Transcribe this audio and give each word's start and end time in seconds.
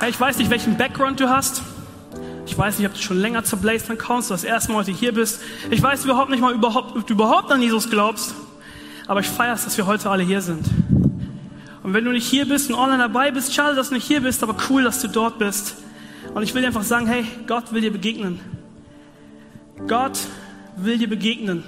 Hey, 0.00 0.08
ich 0.08 0.18
weiß 0.18 0.38
nicht, 0.38 0.48
welchen 0.48 0.78
Background 0.78 1.20
du 1.20 1.28
hast. 1.28 1.60
Ich 2.46 2.56
weiß 2.56 2.78
nicht, 2.78 2.88
ob 2.88 2.94
du 2.94 3.00
schon 3.02 3.20
länger 3.20 3.44
zur 3.44 3.58
Blazeland 3.58 4.00
kommst, 4.00 4.30
oder 4.30 4.36
das 4.36 4.44
erste 4.44 4.72
Mal 4.72 4.78
heute 4.78 4.92
hier 4.92 5.12
bist. 5.12 5.42
Ich 5.70 5.82
weiß 5.82 6.06
überhaupt 6.06 6.30
nicht 6.30 6.40
mal, 6.40 6.54
überhaupt, 6.54 6.96
ob 6.96 7.06
du 7.06 7.12
überhaupt 7.12 7.52
an 7.52 7.60
Jesus 7.60 7.90
glaubst. 7.90 8.34
Aber 9.06 9.20
ich 9.20 9.28
feiere 9.28 9.52
es, 9.52 9.64
dass 9.64 9.76
wir 9.76 9.84
heute 9.84 10.08
alle 10.08 10.22
hier 10.22 10.40
sind. 10.40 10.64
Und 11.82 11.92
wenn 11.92 12.02
du 12.06 12.12
nicht 12.12 12.26
hier 12.26 12.48
bist 12.48 12.70
und 12.70 12.76
online 12.76 12.96
dabei 12.96 13.30
bist, 13.30 13.52
schade, 13.52 13.76
dass 13.76 13.90
du 13.90 13.94
nicht 13.94 14.06
hier 14.06 14.22
bist, 14.22 14.42
aber 14.42 14.56
cool, 14.70 14.84
dass 14.84 15.02
du 15.02 15.08
dort 15.08 15.38
bist. 15.38 15.76
Und 16.32 16.44
ich 16.44 16.54
will 16.54 16.62
dir 16.62 16.68
einfach 16.68 16.82
sagen, 16.82 17.06
hey, 17.06 17.26
Gott 17.46 17.70
will 17.74 17.82
dir 17.82 17.92
begegnen. 17.92 18.40
Gott 19.86 20.18
will 20.76 20.96
dir 20.96 21.10
begegnen. 21.10 21.62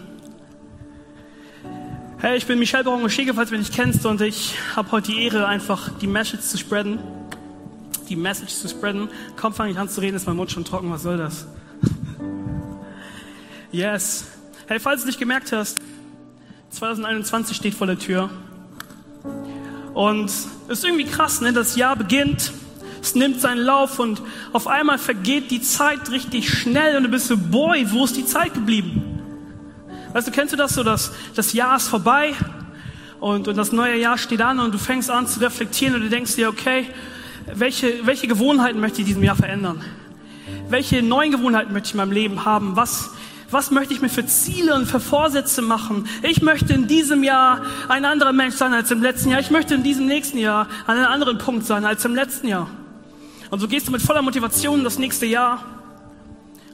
Hey, 2.17 2.39
ich 2.39 2.47
bin 2.47 2.59
Michel 2.59 2.83
baron 2.83 3.11
Schege, 3.11 3.35
falls 3.35 3.51
du 3.51 3.57
mich 3.59 3.69
nicht 3.69 3.77
kennst, 3.77 4.07
und 4.07 4.23
ich 4.23 4.55
habe 4.75 4.91
heute 4.91 5.13
die 5.13 5.23
Ehre, 5.23 5.47
einfach 5.47 5.91
die 6.01 6.07
Message 6.07 6.45
zu 6.45 6.57
spreaden. 6.57 6.99
Die 8.09 8.17
Message 8.17 8.55
zu 8.55 8.69
spreaden. 8.69 9.09
Komm, 9.37 9.53
fang 9.53 9.69
ich 9.69 9.79
an 9.79 9.89
zu 9.89 10.01
reden, 10.01 10.17
ist 10.17 10.27
mein 10.27 10.37
Mund 10.37 10.51
schon 10.51 10.65
trocken, 10.65 10.91
was 10.91 11.03
soll 11.03 11.17
das? 11.17 11.47
yes. 13.73 14.27
Hey, 14.67 14.81
falls 14.81 15.03
du 15.03 15.07
nicht 15.07 15.19
gemerkt 15.19 15.53
hast, 15.53 15.81
2021 16.71 17.57
steht 17.57 17.75
vor 17.75 17.87
der 17.87 17.99
Tür. 17.99 18.31
Und 19.95 20.27
es 20.27 20.49
ist 20.69 20.85
irgendwie 20.85 21.05
krass, 21.05 21.41
ne? 21.41 21.53
Das 21.53 21.77
Jahr 21.77 21.97
beginnt, 21.97 22.53
es 23.03 23.15
nimmt 23.15 23.41
seinen 23.41 23.61
Lauf 23.61 23.99
und 23.99 24.23
auf 24.53 24.67
einmal 24.67 24.99
vergeht 24.99 25.51
die 25.51 25.61
Zeit 25.61 26.11
richtig 26.11 26.49
schnell 26.49 26.97
und 26.97 27.03
du 27.03 27.09
bist 27.09 27.27
so, 27.27 27.37
boy, 27.37 27.91
wo 27.91 28.05
ist 28.05 28.17
die 28.17 28.25
Zeit 28.25 28.55
geblieben? 28.55 29.21
Weißt 30.13 30.29
du, 30.29 30.31
kennst 30.31 30.53
du 30.53 30.57
das 30.57 30.75
so, 30.75 30.83
dass 30.83 31.13
das 31.35 31.53
Jahr 31.53 31.77
ist 31.77 31.89
vorbei 31.89 32.35
und, 33.19 33.49
und 33.49 33.57
das 33.57 33.73
neue 33.73 33.99
Jahr 33.99 34.19
steht 34.19 34.41
an 34.41 34.61
und 34.61 34.73
du 34.73 34.79
fängst 34.79 35.11
an 35.11 35.27
zu 35.27 35.41
reflektieren 35.41 35.97
und 35.97 36.03
du 36.03 36.09
denkst 36.09 36.37
dir, 36.37 36.49
okay, 36.49 36.87
welche, 37.55 38.07
welche 38.07 38.27
Gewohnheiten 38.27 38.81
möchte 38.81 38.97
ich 38.97 39.01
in 39.01 39.07
diesem 39.07 39.23
Jahr 39.23 39.37
verändern? 39.37 39.83
Welche 40.69 41.03
neuen 41.03 41.33
Gewohnheiten 41.33 41.73
möchte 41.73 41.89
ich 41.89 41.95
in 41.95 41.99
meinem 41.99 42.13
Leben 42.13 42.45
haben? 42.45 42.77
Was, 42.77 43.11
was 43.51 43.71
möchte 43.71 43.95
ich 43.95 44.01
mir 44.01 44.09
für 44.09 44.27
Ziele 44.27 44.75
und 44.75 44.87
für 44.87 45.01
Vorsätze 45.01 45.63
machen? 45.63 46.07
Ich 46.23 46.43
möchte 46.43 46.73
in 46.73 46.89
diesem 46.89 47.23
Jahr 47.23 47.63
ein 47.89 48.05
anderer 48.05 48.33
Mensch 48.33 48.55
sein 48.55 48.73
als 48.73 48.91
im 48.91 49.03
letzten 49.03 49.31
Jahr. 49.31 49.41
Ich 49.41 49.51
möchte 49.51 49.75
in 49.75 49.83
diesem 49.83 50.07
nächsten 50.07 50.39
Jahr 50.39 50.69
an 50.87 50.97
einem 50.97 51.09
anderen 51.09 51.39
Punkt 51.39 51.67
sein 51.67 51.85
als 51.85 52.05
im 52.05 52.15
letzten 52.15 52.49
Jahr. 52.49 52.69
Und 53.51 53.61
so 53.61 53.69
gehst 53.69 53.87
du 53.87 53.93
mit 53.93 54.03
voller 54.03 54.23
Motivation 54.23 54.79
in 54.79 54.85
das 54.85 54.99
nächste 54.99 55.27
Jahr 55.27 55.65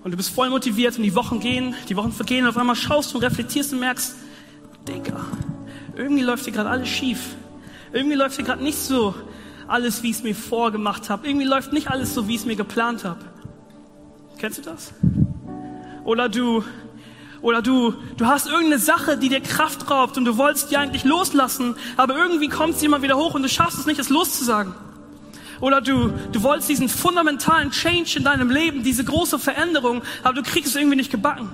und 0.05 0.13
du 0.13 0.17
bist 0.17 0.31
voll 0.31 0.49
motiviert 0.49 0.97
und 0.97 1.03
die 1.03 1.15
Wochen 1.15 1.41
gehen, 1.41 1.75
die 1.89 1.97
Wochen 1.97 2.13
vergehen 2.13 2.45
und 2.45 2.51
auf 2.51 2.57
einmal 2.57 2.77
schaust 2.77 3.13
du, 3.15 3.19
reflektierst 3.19 3.73
und 3.73 3.81
merkst, 3.81 4.15
Digga, 4.87 5.25
irgendwie 5.97 6.23
läuft 6.23 6.45
hier 6.45 6.53
gerade 6.53 6.71
alles 6.71 6.89
schief. 6.89 7.19
Irgendwie 7.93 8.15
läuft 8.15 8.37
hier 8.37 8.45
gerade 8.45 8.63
nicht 8.63 8.79
so 8.79 9.15
alles, 9.69 10.03
wie 10.03 10.11
ich 10.11 10.17
es 10.17 10.23
mir 10.23 10.35
vorgemacht 10.35 11.11
habe. 11.11 11.27
Irgendwie 11.27 11.47
läuft 11.47 11.73
nicht 11.73 11.91
alles 11.91 12.15
so, 12.15 12.27
wie 12.27 12.35
ich 12.35 12.41
es 12.41 12.47
mir 12.47 12.57
geplant 12.57 13.05
habe. 13.05 13.21
Kennst 14.39 14.59
du 14.59 14.63
das? 14.63 14.93
Oder 16.05 16.29
du, 16.29 16.65
oder 17.43 17.63
du, 17.63 17.95
du 18.17 18.27
hast 18.27 18.47
irgendeine 18.47 18.79
Sache, 18.79 19.17
die 19.17 19.29
dir 19.29 19.41
Kraft 19.41 19.91
raubt 19.91 20.17
und 20.17 20.25
du 20.25 20.37
wolltest 20.37 20.71
die 20.71 20.77
eigentlich 20.77 21.05
loslassen, 21.05 21.77
aber 21.97 22.17
irgendwie 22.17 22.49
kommt 22.49 22.79
sie 22.79 22.87
immer 22.87 23.03
wieder 23.03 23.17
hoch 23.17 23.35
und 23.35 23.43
du 23.43 23.49
schaffst 23.49 23.79
es 23.79 23.87
nicht, 23.87 24.01
es 24.01 24.09
loszusagen. 24.09 24.75
Oder 25.61 25.81
du, 25.81 26.13
du 26.33 26.43
wolltest 26.43 26.69
diesen 26.69 26.89
fundamentalen 26.89 27.71
Change 27.71 28.19
in 28.19 28.25
deinem 28.25 28.51
Leben, 28.51 28.83
diese 28.83 29.05
große 29.05 29.39
Veränderung, 29.39 30.03
aber 30.23 30.35
du 30.35 30.43
kriegst 30.43 30.71
es 30.71 30.77
irgendwie 30.77 30.97
nicht 30.97 31.11
gebacken. 31.11 31.49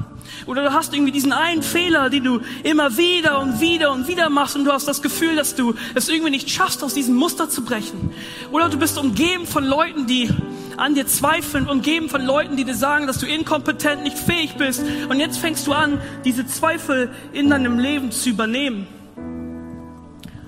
Oder 0.47 0.63
du 0.63 0.73
hast 0.73 0.93
irgendwie 0.93 1.13
diesen 1.13 1.33
einen 1.33 1.63
Fehler, 1.63 2.11
den 2.11 2.25
du 2.25 2.41
immer 2.63 2.97
wieder 2.97 3.41
und 3.41 3.61
wieder 3.61 3.93
und 3.93 4.09
wieder 4.09 4.29
machst 4.31 4.57
und 4.57 4.65
du 4.65 4.73
hast 4.73 4.87
das 4.87 5.03
Gefühl, 5.03 5.37
dass 5.37 5.55
du 5.55 5.75
es 5.95 6.09
irgendwie 6.09 6.31
nicht 6.31 6.51
schaffst, 6.51 6.83
aus 6.83 6.95
diesem 6.95 7.15
Muster 7.15 7.49
zu 7.49 7.65
brechen. 7.65 8.11
Oder 8.51 8.69
du 8.69 8.79
bist 8.79 8.99
umgeben 8.99 9.47
von 9.47 9.65
Leuten, 9.65 10.07
die 10.07 10.31
an 10.77 10.95
dir 10.95 11.07
zweifeln, 11.07 11.69
umgeben 11.69 12.09
von 12.09 12.25
Leuten, 12.25 12.57
die 12.57 12.65
dir 12.65 12.75
sagen, 12.75 13.07
dass 13.07 13.19
du 13.19 13.27
inkompetent, 13.27 14.03
nicht 14.03 14.19
fähig 14.19 14.55
bist. 14.57 14.83
Und 15.09 15.21
jetzt 15.21 15.39
fängst 15.39 15.67
du 15.67 15.73
an, 15.73 16.01
diese 16.25 16.47
Zweifel 16.47 17.11
in 17.33 17.49
deinem 17.49 17.79
Leben 17.79 18.11
zu 18.11 18.31
übernehmen. 18.31 18.87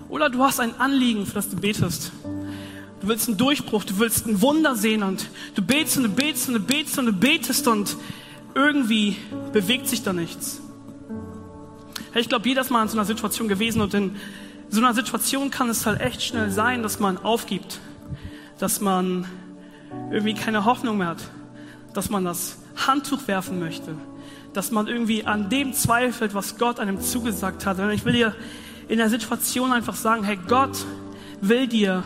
Oder 0.08 0.30
du 0.30 0.42
hast 0.42 0.60
ein 0.60 0.78
Anliegen, 0.80 1.26
für 1.26 1.34
das 1.34 1.48
du 1.48 1.56
betest. 1.56 2.12
Du 3.06 3.12
willst 3.12 3.28
einen 3.28 3.36
Durchbruch, 3.36 3.84
du 3.84 4.00
willst 4.00 4.26
ein 4.26 4.42
Wunder 4.42 4.74
sehen 4.74 5.04
und 5.04 5.30
du 5.54 5.62
betest 5.62 5.96
und 5.96 6.02
du 6.02 6.08
betest 6.08 6.48
und 6.48 6.54
du 6.54 6.60
betest 6.60 6.98
und 6.98 7.06
du 7.06 7.12
betest 7.12 7.68
und 7.68 7.96
irgendwie 8.52 9.16
bewegt 9.52 9.86
sich 9.86 10.02
da 10.02 10.12
nichts. 10.12 10.60
Ich 12.16 12.28
glaube, 12.28 12.48
jeder 12.48 12.62
ist 12.62 12.70
mal 12.70 12.82
in 12.82 12.88
so 12.88 12.96
einer 12.96 13.04
Situation 13.04 13.46
gewesen 13.46 13.80
und 13.80 13.94
in 13.94 14.16
so 14.70 14.80
einer 14.80 14.92
Situation 14.92 15.52
kann 15.52 15.70
es 15.70 15.86
halt 15.86 16.00
echt 16.00 16.20
schnell 16.20 16.50
sein, 16.50 16.82
dass 16.82 16.98
man 16.98 17.16
aufgibt, 17.18 17.78
dass 18.58 18.80
man 18.80 19.24
irgendwie 20.10 20.34
keine 20.34 20.64
Hoffnung 20.64 20.98
mehr 20.98 21.06
hat, 21.10 21.30
dass 21.94 22.10
man 22.10 22.24
das 22.24 22.58
Handtuch 22.88 23.28
werfen 23.28 23.60
möchte, 23.60 23.94
dass 24.52 24.72
man 24.72 24.88
irgendwie 24.88 25.24
an 25.24 25.48
dem 25.48 25.74
zweifelt, 25.74 26.34
was 26.34 26.58
Gott 26.58 26.80
einem 26.80 27.00
zugesagt 27.00 27.66
hat. 27.66 27.78
Und 27.78 27.90
ich 27.90 28.04
will 28.04 28.14
dir 28.14 28.34
in 28.88 28.98
der 28.98 29.10
Situation 29.10 29.70
einfach 29.70 29.94
sagen, 29.94 30.24
hey, 30.24 30.40
Gott 30.48 30.84
will 31.40 31.68
dir 31.68 32.02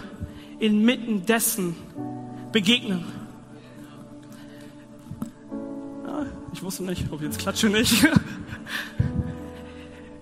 inmitten 0.61 1.25
dessen 1.27 1.75
begegnen. 2.53 3.05
Ja, 6.07 6.27
ich 6.53 6.63
wusste 6.63 6.85
nicht, 6.85 7.11
ob 7.11 7.21
ich 7.21 7.27
jetzt 7.27 7.39
klatsche 7.39 7.69
nicht. 7.69 8.07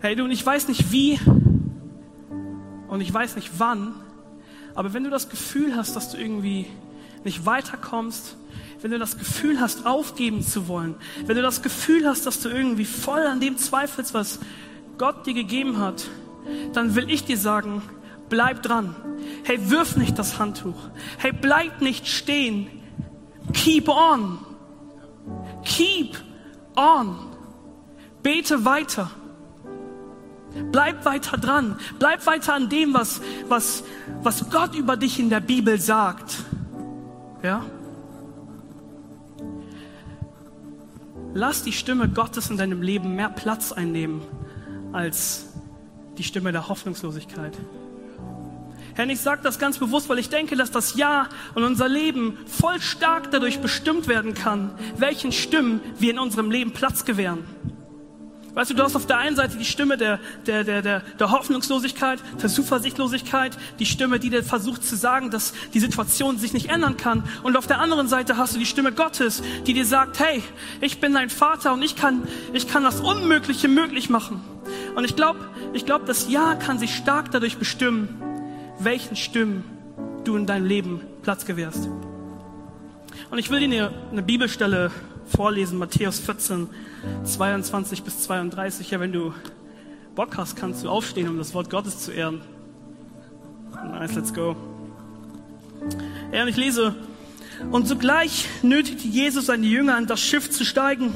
hey 0.00 0.14
du, 0.14 0.24
und 0.24 0.30
ich 0.30 0.44
weiß 0.46 0.68
nicht 0.68 0.92
wie 0.92 1.18
und 2.86 3.00
ich 3.00 3.12
weiß 3.12 3.36
nicht 3.36 3.50
wann, 3.58 3.94
aber 4.74 4.94
wenn 4.94 5.04
du 5.04 5.10
das 5.10 5.28
Gefühl 5.28 5.74
hast, 5.74 5.96
dass 5.96 6.12
du 6.12 6.18
irgendwie 6.18 6.66
nicht 7.24 7.44
weiterkommst, 7.44 8.36
wenn 8.80 8.92
du 8.92 8.98
das 9.00 9.18
Gefühl 9.18 9.60
hast, 9.60 9.86
aufgeben 9.86 10.42
zu 10.42 10.68
wollen, 10.68 10.94
wenn 11.26 11.34
du 11.34 11.42
das 11.42 11.62
Gefühl 11.62 12.06
hast, 12.06 12.26
dass 12.26 12.40
du 12.40 12.48
irgendwie 12.48 12.84
voll 12.84 13.26
an 13.26 13.40
dem 13.40 13.58
zweifelst, 13.58 14.14
was 14.14 14.38
Gott 14.98 15.26
dir 15.26 15.34
gegeben 15.34 15.78
hat, 15.78 16.06
dann 16.72 16.94
will 16.94 17.10
ich 17.10 17.24
dir 17.24 17.36
sagen, 17.36 17.82
bleib 18.28 18.62
dran. 18.62 18.94
Hey, 19.44 19.58
wirf 19.70 19.96
nicht 19.96 20.18
das 20.18 20.38
Handtuch. 20.38 20.90
Hey, 21.18 21.32
bleib 21.32 21.80
nicht 21.80 22.06
stehen. 22.06 22.68
Keep 23.52 23.88
on. 23.88 24.38
Keep 25.64 26.18
on. 26.76 27.16
Bete 28.22 28.64
weiter. 28.64 29.10
Bleib 30.72 31.04
weiter 31.04 31.36
dran. 31.36 31.78
Bleib 31.98 32.26
weiter 32.26 32.54
an 32.54 32.68
dem, 32.68 32.94
was, 32.94 33.20
was, 33.48 33.84
was 34.22 34.50
Gott 34.50 34.74
über 34.74 34.96
dich 34.96 35.18
in 35.18 35.30
der 35.30 35.40
Bibel 35.40 35.80
sagt. 35.80 36.44
Ja? 37.42 37.64
Lass 41.34 41.62
die 41.62 41.72
Stimme 41.72 42.08
Gottes 42.08 42.50
in 42.50 42.56
deinem 42.56 42.82
Leben 42.82 43.14
mehr 43.14 43.28
Platz 43.28 43.72
einnehmen 43.72 44.22
als 44.92 45.46
die 46.16 46.24
Stimme 46.24 46.52
der 46.52 46.68
Hoffnungslosigkeit. 46.68 47.56
Herr, 48.98 49.08
ich 49.08 49.20
sage 49.20 49.42
das 49.44 49.60
ganz 49.60 49.78
bewusst, 49.78 50.08
weil 50.08 50.18
ich 50.18 50.28
denke, 50.28 50.56
dass 50.56 50.72
das 50.72 50.96
Jahr 50.96 51.28
und 51.54 51.62
unser 51.62 51.88
Leben 51.88 52.36
voll 52.48 52.80
stark 52.80 53.30
dadurch 53.30 53.60
bestimmt 53.60 54.08
werden 54.08 54.34
kann, 54.34 54.72
welchen 54.96 55.30
Stimmen 55.30 55.80
wir 56.00 56.10
in 56.10 56.18
unserem 56.18 56.50
Leben 56.50 56.72
Platz 56.72 57.04
gewähren. 57.04 57.44
Weißt 58.54 58.72
du, 58.72 58.74
du 58.74 58.82
hast 58.82 58.96
auf 58.96 59.06
der 59.06 59.18
einen 59.18 59.36
Seite 59.36 59.56
die 59.56 59.64
Stimme 59.64 59.96
der, 59.98 60.18
der, 60.46 60.64
der, 60.64 60.82
der, 60.82 61.00
der 61.16 61.30
Hoffnungslosigkeit, 61.30 62.18
der 62.42 62.48
Zuversichtlosigkeit, 62.48 63.56
die 63.78 63.86
Stimme, 63.86 64.18
die 64.18 64.30
dir 64.30 64.42
versucht 64.42 64.84
zu 64.84 64.96
sagen, 64.96 65.30
dass 65.30 65.52
die 65.74 65.78
Situation 65.78 66.36
sich 66.36 66.52
nicht 66.52 66.68
ändern 66.68 66.96
kann. 66.96 67.22
Und 67.44 67.56
auf 67.56 67.68
der 67.68 67.78
anderen 67.78 68.08
Seite 68.08 68.36
hast 68.36 68.56
du 68.56 68.58
die 68.58 68.66
Stimme 68.66 68.90
Gottes, 68.90 69.44
die 69.64 69.74
dir 69.74 69.84
sagt, 69.84 70.18
hey, 70.18 70.42
ich 70.80 70.98
bin 70.98 71.14
dein 71.14 71.30
Vater 71.30 71.72
und 71.72 71.82
ich 71.82 71.94
kann, 71.94 72.26
ich 72.52 72.66
kann 72.66 72.82
das 72.82 72.98
Unmögliche 73.00 73.68
möglich 73.68 74.10
machen. 74.10 74.40
Und 74.96 75.04
ich 75.04 75.14
glaube, 75.14 75.38
ich 75.72 75.86
glaube, 75.86 76.04
das 76.04 76.28
Ja 76.28 76.56
kann 76.56 76.80
sich 76.80 76.96
stark 76.96 77.30
dadurch 77.30 77.58
bestimmen, 77.58 78.27
welchen 78.80 79.16
Stimmen 79.16 79.64
du 80.24 80.36
in 80.36 80.46
deinem 80.46 80.66
Leben 80.66 81.00
Platz 81.22 81.44
gewährst. 81.44 81.88
Und 83.30 83.38
ich 83.38 83.50
will 83.50 83.60
dir 83.60 83.92
eine, 84.10 84.22
Bibelstelle 84.22 84.90
vorlesen, 85.26 85.78
Matthäus 85.78 86.18
14, 86.20 86.68
22 87.24 88.02
bis 88.02 88.22
32. 88.22 88.90
Ja, 88.90 89.00
wenn 89.00 89.12
du 89.12 89.34
Bock 90.14 90.36
hast, 90.36 90.56
kannst 90.56 90.84
du 90.84 90.88
aufstehen, 90.88 91.28
um 91.28 91.38
das 91.38 91.54
Wort 91.54 91.70
Gottes 91.70 91.98
zu 91.98 92.12
ehren. 92.12 92.40
Nice, 93.72 94.14
let's 94.14 94.32
go. 94.32 94.56
Ja, 96.32 96.42
und 96.42 96.48
ich 96.48 96.56
lese, 96.56 96.94
und 97.70 97.86
sogleich 97.86 98.48
nötigte 98.62 99.06
Jesus 99.06 99.46
seine 99.46 99.66
Jünger 99.66 99.96
an 99.96 100.06
das 100.06 100.20
Schiff 100.20 100.50
zu 100.50 100.64
steigen 100.64 101.12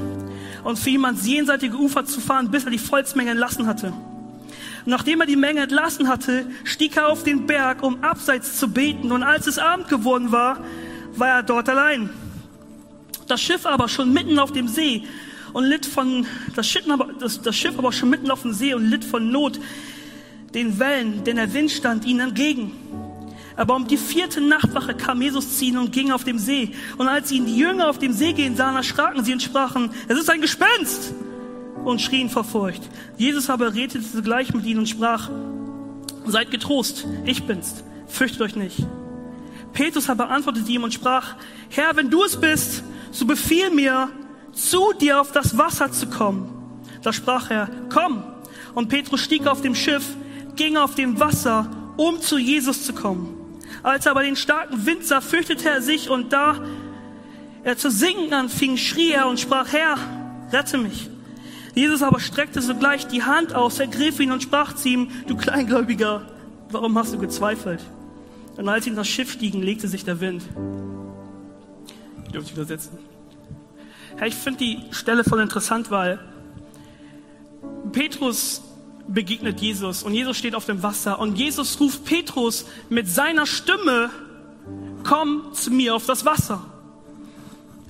und 0.65 0.79
für 0.79 0.91
ans 0.91 1.27
jenseitige 1.27 1.77
Ufer 1.77 2.05
zu 2.05 2.21
fahren, 2.21 2.51
bis 2.51 2.65
er 2.65 2.71
die 2.71 2.79
Volksmenge 2.79 3.31
entlassen 3.31 3.67
hatte. 3.67 3.93
Nachdem 4.85 5.21
er 5.21 5.27
die 5.27 5.37
Menge 5.37 5.61
entlassen 5.61 6.09
hatte, 6.09 6.47
stieg 6.65 6.97
er 6.97 7.09
auf 7.09 7.23
den 7.23 7.47
Berg, 7.47 7.83
um 7.83 8.03
abseits 8.03 8.59
zu 8.59 8.69
beten. 8.69 9.13
Und 9.13 9.23
als 9.23 9.47
es 9.47 9.59
Abend 9.59 9.89
geworden 9.89 10.33
war, 10.33 10.65
war 11.17 11.29
er 11.29 11.43
dort 11.43 11.69
allein. 11.69 12.11
Das 13.29 13.41
Schiff 13.41 13.67
aber 13.67 13.89
schon 13.89 14.13
mitten 14.13 14.39
auf 14.39 14.53
dem 14.53 14.69
See 14.69 15.05
und 15.53 15.65
litt 15.65 15.87
von, 15.87 16.27
das 16.57 16.67
Schiff 16.67 16.89
aber, 16.89 17.11
das, 17.19 17.41
das 17.41 17.57
Schiff 17.57 17.79
aber 17.79 17.93
schon 17.93 18.11
mitten 18.11 18.31
auf 18.31 18.43
dem 18.43 18.53
See 18.53 18.75
und 18.75 18.91
litt 18.91 19.05
von 19.05 19.31
Not 19.31 19.61
den 20.55 20.79
Wellen, 20.79 21.25
denn 21.25 21.37
der 21.37 21.53
Wind 21.55 21.71
stand 21.71 22.05
ihnen 22.05 22.21
entgegen. 22.21 22.73
Aber 23.57 23.77
um 23.77 23.87
die 23.87 23.97
vierte 23.97 24.41
Nachtwache 24.41 24.95
kam 24.95 25.21
Jesus 25.21 25.59
ziehen 25.59 25.79
und 25.79 25.93
ging 25.93 26.11
auf 26.11 26.25
dem 26.25 26.39
See. 26.39 26.71
Und 26.97 27.09
als 27.09 27.31
ihn 27.31 27.47
die 27.47 27.57
Jünger 27.57 27.89
auf 27.89 27.99
dem 27.99 28.13
See 28.13 28.33
gehen 28.33 28.57
sahen, 28.57 28.77
erschraken 28.77 29.25
sie 29.25 29.33
und 29.33 29.43
sprachen, 29.43 29.91
es 30.09 30.19
ist 30.19 30.31
ein 30.31 30.41
Gespenst! 30.41 31.15
Und 31.85 32.01
schrien 32.01 32.31
vor 32.31 32.45
Furcht. 32.45 32.83
Jesus 33.17 33.51
aber 33.51 33.75
redete 33.75 34.03
sogleich 34.03 34.55
mit 34.55 34.65
ihnen 34.67 34.81
und 34.81 34.89
sprach, 34.89 35.31
seid 36.27 36.51
getrost, 36.51 37.07
ich 37.25 37.45
bin's, 37.45 37.83
fürchtet 38.07 38.41
euch 38.43 38.57
nicht. 38.57 38.87
Petrus 39.73 40.09
aber 40.09 40.29
antwortete 40.29 40.71
ihm 40.71 40.85
und 40.85 40.95
sprach, 40.95 41.37
Herr, 41.71 41.97
wenn 41.97 42.11
du 42.11 42.23
es 42.25 42.37
bist, 42.37 42.85
so 43.11 43.25
befiehl 43.25 43.71
mir, 43.71 44.11
zu 44.53 44.93
dir 45.01 45.21
auf 45.21 45.33
das 45.33 45.57
Wasser 45.57 45.91
zu 45.91 46.09
kommen. 46.09 46.49
Da 47.03 47.13
sprach 47.13 47.51
er, 47.51 47.69
komm. 47.93 48.23
Und 48.75 48.89
Petrus 48.89 49.21
stieg 49.21 49.47
auf 49.47 49.63
dem 49.63 49.75
Schiff, 49.75 50.05
ging 50.57 50.77
auf 50.77 50.95
dem 50.95 51.19
Wasser, 51.19 51.69
um 51.97 52.21
zu 52.21 52.39
Jesus 52.39 52.85
zu 52.85 52.93
kommen. 52.93 53.37
Als 53.83 54.07
er 54.07 54.13
aber 54.13 54.23
den 54.23 54.37
starken 54.37 54.87
Wind 54.87 55.05
sah, 55.05 55.21
fürchtete 55.21 55.69
er 55.69 55.83
sich 55.83 56.09
und 56.11 56.33
da 56.33 56.57
er 57.65 57.77
zu 57.77 57.91
singen 57.91 58.33
anfing, 58.33 58.77
schrie 58.77 59.13
er 59.13 59.29
und 59.29 59.41
sprach, 59.41 59.73
Herr, 59.73 59.97
rette 60.53 60.79
mich. 60.79 61.09
Jesus 61.75 62.03
aber 62.03 62.21
streckte 62.21 62.61
sogleich 62.61 63.07
die 63.07 63.23
Hand 63.23 63.55
aus, 63.55 63.79
ergriff 63.79 64.21
ihn 64.21 64.31
und 64.31 64.43
sprach 64.43 64.75
zu 64.75 64.89
ihm, 64.89 65.09
du 65.27 65.37
Kleingläubiger, 65.37 66.23
warum 66.71 66.99
hast 66.99 67.15
du 67.15 67.19
gezweifelt? 67.19 67.81
Und 68.57 68.69
als 68.69 68.85
sie 68.85 68.91
in 68.91 68.97
das 68.97 69.09
Schiff 69.09 69.33
stiegen, 69.33 69.63
legte 69.63 69.89
sich 69.89 70.05
der 70.05 70.21
Wind. 70.21 70.43
Ich 72.27 72.33
dürfte 72.33 72.53
übersetzen. 72.53 72.99
Herr, 74.17 74.27
ich 74.27 74.35
finde 74.35 74.59
die 74.59 74.79
Stelle 74.91 75.25
voll 75.25 75.41
interessant, 75.41 75.91
weil 75.91 76.19
Petrus 77.93 78.63
begegnet 79.09 79.61
Jesus 79.61 80.03
und 80.03 80.15
Jesus 80.15 80.37
steht 80.37 80.55
auf 80.55 80.67
dem 80.67 80.83
Wasser 80.83 81.19
und 81.19 81.39
Jesus 81.39 81.81
ruft 81.81 82.05
Petrus 82.05 82.67
mit 82.89 83.09
seiner 83.09 83.47
Stimme, 83.47 84.11
komm 85.05 85.53
zu 85.55 85.71
mir 85.71 85.95
auf 85.95 86.07
das 86.07 86.25
Wasser. 86.25 86.65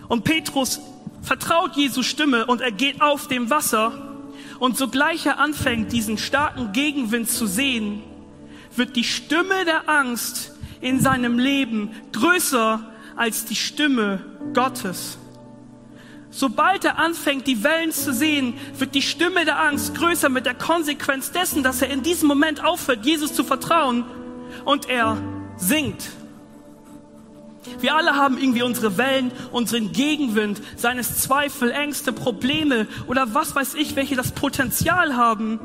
Und 0.09 0.25
Petrus 0.25 0.81
vertraut 1.23 1.77
Jesus 1.77 2.07
Stimme 2.07 2.47
und 2.47 2.61
er 2.61 2.73
geht 2.73 3.01
auf 3.01 3.29
dem 3.29 3.51
Wasser 3.51 4.13
und 4.59 4.77
sogleich 4.77 5.27
er 5.27 5.39
anfängt, 5.39 5.93
diesen 5.93 6.19
starken 6.19 6.73
Gegenwind 6.73 7.31
zu 7.31 7.47
sehen, 7.47 8.03
wird 8.77 8.97
die 8.97 9.05
Stimme 9.05 9.65
der 9.65 9.89
Angst 9.89 10.53
in 10.81 11.01
seinem 11.01 11.39
Leben 11.39 11.91
größer 12.13 12.81
als 13.17 13.45
die 13.45 13.57
Stimme 13.57 14.25
Gottes. 14.55 15.19
Sobald 16.31 16.85
er 16.85 16.99
anfängt, 16.99 17.47
die 17.47 17.63
Wellen 17.63 17.93
zu 17.93 18.13
sehen, 18.13 18.55
wird 18.79 18.95
die 18.95 19.03
Stimme 19.03 19.45
der 19.45 19.61
Angst 19.61 19.95
größer 19.95 20.31
mit 20.31 20.47
der 20.47 20.55
Konsequenz 20.55 21.31
dessen, 21.31 21.63
dass 21.63 21.83
er 21.83 21.91
in 21.91 22.03
diesem 22.03 22.27
Moment 22.27 22.65
aufhört, 22.65 23.05
Jesus 23.05 23.35
zu 23.35 23.45
vertrauen 23.45 24.05
und 24.65 24.89
er 24.89 25.19
singt. 25.57 26.09
Wir 27.81 27.95
alle 27.95 28.17
haben 28.17 28.39
irgendwie 28.39 28.63
unsere 28.63 28.97
Wellen, 28.99 29.31
unseren 29.53 29.93
Gegenwind, 29.93 30.61
seines 30.77 31.19
Zweifel, 31.19 31.71
Ängste, 31.71 32.13
Probleme 32.13 32.87
oder 33.07 33.35
was 33.35 33.55
weiß 33.55 33.75
ich, 33.75 33.97
welche 33.97 34.17
das 34.17 34.33
Potenzial 34.33 35.17
haben, 35.17 35.61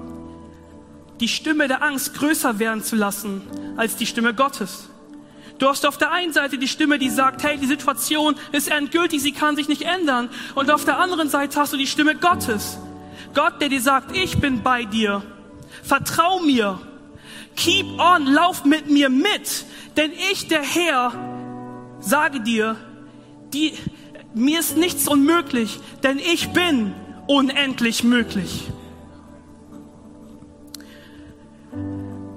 die 1.19 1.27
Stimme 1.27 1.67
der 1.67 1.81
Angst 1.81 2.13
größer 2.13 2.59
werden 2.59 2.83
zu 2.83 2.95
lassen 2.95 3.41
als 3.75 3.95
die 3.95 4.05
Stimme 4.05 4.33
Gottes. 4.33 4.89
Du 5.57 5.67
hast 5.67 5.87
auf 5.87 5.97
der 5.97 6.11
einen 6.11 6.33
Seite 6.33 6.59
die 6.59 6.67
Stimme, 6.67 6.99
die 6.99 7.09
sagt, 7.09 7.43
hey, 7.43 7.57
die 7.57 7.65
Situation 7.65 8.35
ist 8.51 8.69
endgültig, 8.69 9.23
sie 9.23 9.31
kann 9.31 9.55
sich 9.55 9.67
nicht 9.67 9.81
ändern. 9.81 10.29
Und 10.53 10.69
auf 10.69 10.85
der 10.85 10.99
anderen 10.99 11.29
Seite 11.29 11.59
hast 11.59 11.73
du 11.73 11.77
die 11.77 11.87
Stimme 11.87 12.15
Gottes. 12.15 12.77
Gott, 13.33 13.59
der 13.59 13.69
dir 13.69 13.81
sagt, 13.81 14.15
ich 14.15 14.39
bin 14.39 14.61
bei 14.61 14.85
dir. 14.85 15.23
Vertrau 15.81 16.39
mir. 16.41 16.79
Keep 17.55 17.99
on, 17.99 18.27
lauf 18.27 18.65
mit 18.65 18.87
mir 18.89 19.09
mit. 19.09 19.65
Denn 19.95 20.11
ich, 20.31 20.47
der 20.47 20.61
Herr, 20.61 21.36
sage 21.99 22.41
dir, 22.41 22.75
die, 23.53 23.73
mir 24.33 24.59
ist 24.59 24.77
nichts 24.77 25.07
unmöglich, 25.07 25.79
denn 26.03 26.19
ich 26.19 26.49
bin 26.49 26.93
unendlich 27.27 28.03
möglich. 28.03 28.67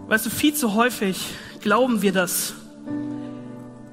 Weißt 0.08 0.26
du, 0.26 0.30
viel 0.30 0.54
zu 0.54 0.74
häufig 0.74 1.24
glauben 1.60 2.02
wir 2.02 2.12
das 2.12 2.54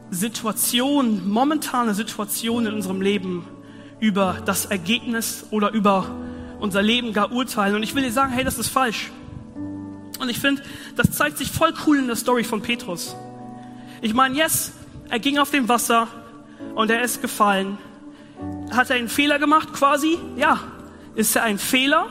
Situation, 0.09 1.29
momentane 1.29 1.93
Situation 1.93 2.65
in 2.65 2.73
unserem 2.73 3.01
Leben 3.01 3.45
über 3.99 4.41
das 4.45 4.65
Ergebnis 4.65 5.45
oder 5.51 5.71
über 5.71 6.09
unser 6.59 6.81
Leben 6.81 7.13
gar 7.13 7.31
urteilen. 7.31 7.75
Und 7.75 7.83
ich 7.83 7.93
will 7.93 8.03
dir 8.03 8.11
sagen, 8.11 8.31
hey, 8.31 8.43
das 8.43 8.57
ist 8.57 8.69
falsch. 8.69 9.11
Und 10.19 10.29
ich 10.29 10.39
finde, 10.39 10.63
das 10.95 11.11
zeigt 11.11 11.37
sich 11.37 11.51
voll 11.51 11.73
cool 11.85 11.99
in 11.99 12.07
der 12.07 12.15
Story 12.15 12.43
von 12.43 12.61
Petrus. 12.61 13.15
Ich 14.01 14.13
meine, 14.13 14.35
yes, 14.35 14.73
er 15.09 15.19
ging 15.19 15.37
auf 15.37 15.51
dem 15.51 15.69
Wasser 15.69 16.07
und 16.75 16.89
er 16.91 17.01
ist 17.01 17.21
gefallen. 17.21 17.77
Hat 18.71 18.89
er 18.89 18.97
einen 18.97 19.09
Fehler 19.09 19.39
gemacht 19.39 19.73
quasi? 19.73 20.17
Ja. 20.35 20.59
Ist 21.15 21.35
er 21.35 21.43
ein 21.43 21.57
Fehler? 21.57 22.07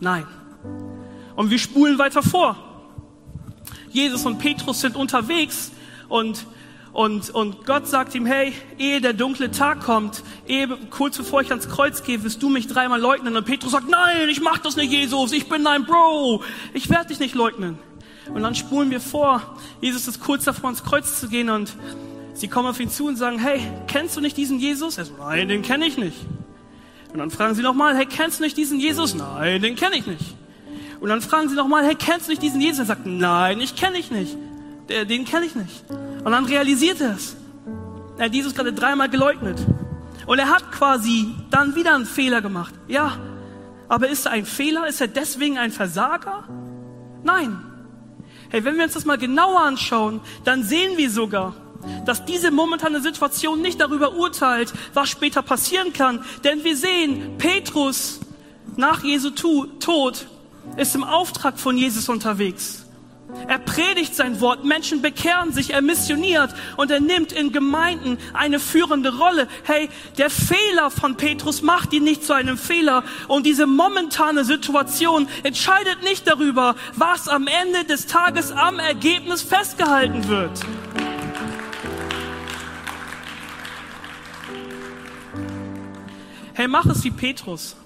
Nein. 0.00 0.26
Und 1.36 1.50
wir 1.50 1.58
spulen 1.58 1.98
weiter 1.98 2.22
vor. 2.22 2.56
Jesus 3.90 4.26
und 4.26 4.38
Petrus 4.38 4.80
sind 4.80 4.96
unterwegs 4.96 5.72
und 6.08 6.46
und, 6.94 7.30
und 7.30 7.66
Gott 7.66 7.88
sagt 7.88 8.14
ihm, 8.14 8.24
hey, 8.24 8.52
ehe 8.78 9.00
der 9.00 9.14
dunkle 9.14 9.50
Tag 9.50 9.80
kommt, 9.80 10.22
ehe, 10.46 10.68
kurz 10.90 11.16
bevor 11.16 11.40
ich 11.40 11.50
ans 11.50 11.68
Kreuz 11.68 12.04
gehe, 12.04 12.22
wirst 12.22 12.40
du 12.40 12.48
mich 12.48 12.68
dreimal 12.68 13.00
leugnen. 13.00 13.36
Und 13.36 13.44
Petrus 13.44 13.72
sagt, 13.72 13.88
nein, 13.90 14.28
ich 14.28 14.40
mach 14.40 14.58
das 14.58 14.76
nicht, 14.76 14.92
Jesus, 14.92 15.32
ich 15.32 15.48
bin 15.48 15.64
dein 15.64 15.86
Bro, 15.86 16.44
ich 16.72 16.88
werde 16.90 17.08
dich 17.08 17.18
nicht 17.18 17.34
leugnen. 17.34 17.80
Und 18.32 18.42
dann 18.42 18.54
spulen 18.54 18.90
wir 18.90 19.00
vor, 19.00 19.56
Jesus 19.80 20.08
ist 20.08 20.20
kurz 20.20 20.44
davor, 20.44 20.66
ans 20.66 20.82
Kreuz 20.82 21.20
zu 21.20 21.28
gehen 21.28 21.50
und 21.50 21.74
sie 22.32 22.48
kommen 22.48 22.68
auf 22.68 22.80
ihn 22.80 22.90
zu 22.90 23.06
und 23.06 23.16
sagen, 23.16 23.38
hey, 23.38 23.60
kennst 23.86 24.16
du 24.16 24.20
nicht 24.20 24.36
diesen 24.36 24.58
Jesus? 24.58 24.98
Er 24.98 25.04
sagt, 25.04 25.18
nein, 25.18 25.48
den 25.48 25.62
kenne 25.62 25.86
ich 25.86 25.98
nicht. 25.98 26.16
Und 27.12 27.18
dann 27.18 27.30
fragen 27.30 27.54
sie 27.54 27.62
nochmal, 27.62 27.96
hey, 27.96 28.06
kennst 28.06 28.40
du 28.40 28.44
nicht 28.44 28.56
diesen 28.56 28.80
Jesus? 28.80 29.14
Nein, 29.14 29.62
den 29.62 29.76
kenne 29.76 29.96
ich 29.96 30.06
nicht. 30.06 30.34
Und 31.00 31.10
dann 31.10 31.20
fragen 31.20 31.48
sie 31.48 31.54
nochmal, 31.54 31.84
hey, 31.84 31.94
kennst 31.94 32.26
du 32.26 32.30
nicht 32.30 32.42
diesen 32.42 32.60
Jesus? 32.60 32.80
Er 32.80 32.86
sagt, 32.86 33.06
nein, 33.06 33.60
ich 33.60 33.76
kenne 33.76 33.98
ich 33.98 34.10
nicht. 34.10 34.36
Den 34.88 35.24
kenne 35.24 35.46
ich 35.46 35.54
nicht. 35.54 35.84
Und 35.90 36.32
dann 36.32 36.44
realisiert 36.46 37.00
er 37.00 37.14
es. 37.14 37.36
Er 38.16 38.26
hat 38.26 38.34
Jesus 38.34 38.54
gerade 38.54 38.72
dreimal 38.72 39.08
geleugnet. 39.08 39.58
Und 40.26 40.38
er 40.38 40.48
hat 40.48 40.72
quasi 40.72 41.34
dann 41.50 41.74
wieder 41.74 41.94
einen 41.94 42.06
Fehler 42.06 42.40
gemacht. 42.40 42.74
Ja, 42.88 43.18
aber 43.88 44.08
ist 44.08 44.26
er 44.26 44.32
ein 44.32 44.46
Fehler? 44.46 44.86
Ist 44.86 45.00
er 45.00 45.08
deswegen 45.08 45.58
ein 45.58 45.70
Versager? 45.70 46.44
Nein. 47.22 47.73
Hey, 48.54 48.64
wenn 48.64 48.76
wir 48.76 48.84
uns 48.84 48.94
das 48.94 49.04
mal 49.04 49.18
genauer 49.18 49.62
anschauen, 49.62 50.20
dann 50.44 50.62
sehen 50.62 50.96
wir 50.96 51.10
sogar, 51.10 51.56
dass 52.06 52.24
diese 52.24 52.52
momentane 52.52 53.00
Situation 53.00 53.60
nicht 53.60 53.80
darüber 53.80 54.14
urteilt, 54.14 54.72
was 54.92 55.08
später 55.08 55.42
passieren 55.42 55.92
kann. 55.92 56.24
Denn 56.44 56.62
wir 56.62 56.76
sehen, 56.76 57.36
Petrus 57.36 58.20
nach 58.76 59.02
Jesu 59.02 59.30
Tod 59.30 60.28
ist 60.76 60.94
im 60.94 61.02
Auftrag 61.02 61.58
von 61.58 61.76
Jesus 61.76 62.08
unterwegs. 62.08 62.83
Er 63.48 63.58
predigt 63.58 64.14
sein 64.14 64.40
Wort, 64.40 64.64
Menschen 64.64 65.02
bekehren 65.02 65.52
sich, 65.52 65.72
er 65.72 65.82
missioniert 65.82 66.54
und 66.76 66.90
er 66.90 67.00
nimmt 67.00 67.32
in 67.32 67.52
Gemeinden 67.52 68.18
eine 68.32 68.58
führende 68.58 69.16
Rolle. 69.16 69.48
Hey, 69.64 69.90
der 70.18 70.30
Fehler 70.30 70.90
von 70.90 71.16
Petrus 71.16 71.62
macht 71.62 71.92
ihn 71.92 72.04
nicht 72.04 72.24
zu 72.24 72.32
einem 72.32 72.56
Fehler 72.56 73.04
und 73.28 73.44
diese 73.44 73.66
momentane 73.66 74.44
Situation 74.44 75.28
entscheidet 75.42 76.02
nicht 76.02 76.26
darüber, 76.26 76.74
was 76.94 77.28
am 77.28 77.46
Ende 77.46 77.84
des 77.84 78.06
Tages 78.06 78.50
am 78.50 78.78
Ergebnis 78.78 79.42
festgehalten 79.42 80.28
wird. 80.28 80.60
Hey, 86.54 86.68
mach 86.68 86.86
es 86.86 87.02
wie 87.04 87.10
Petrus 87.10 87.76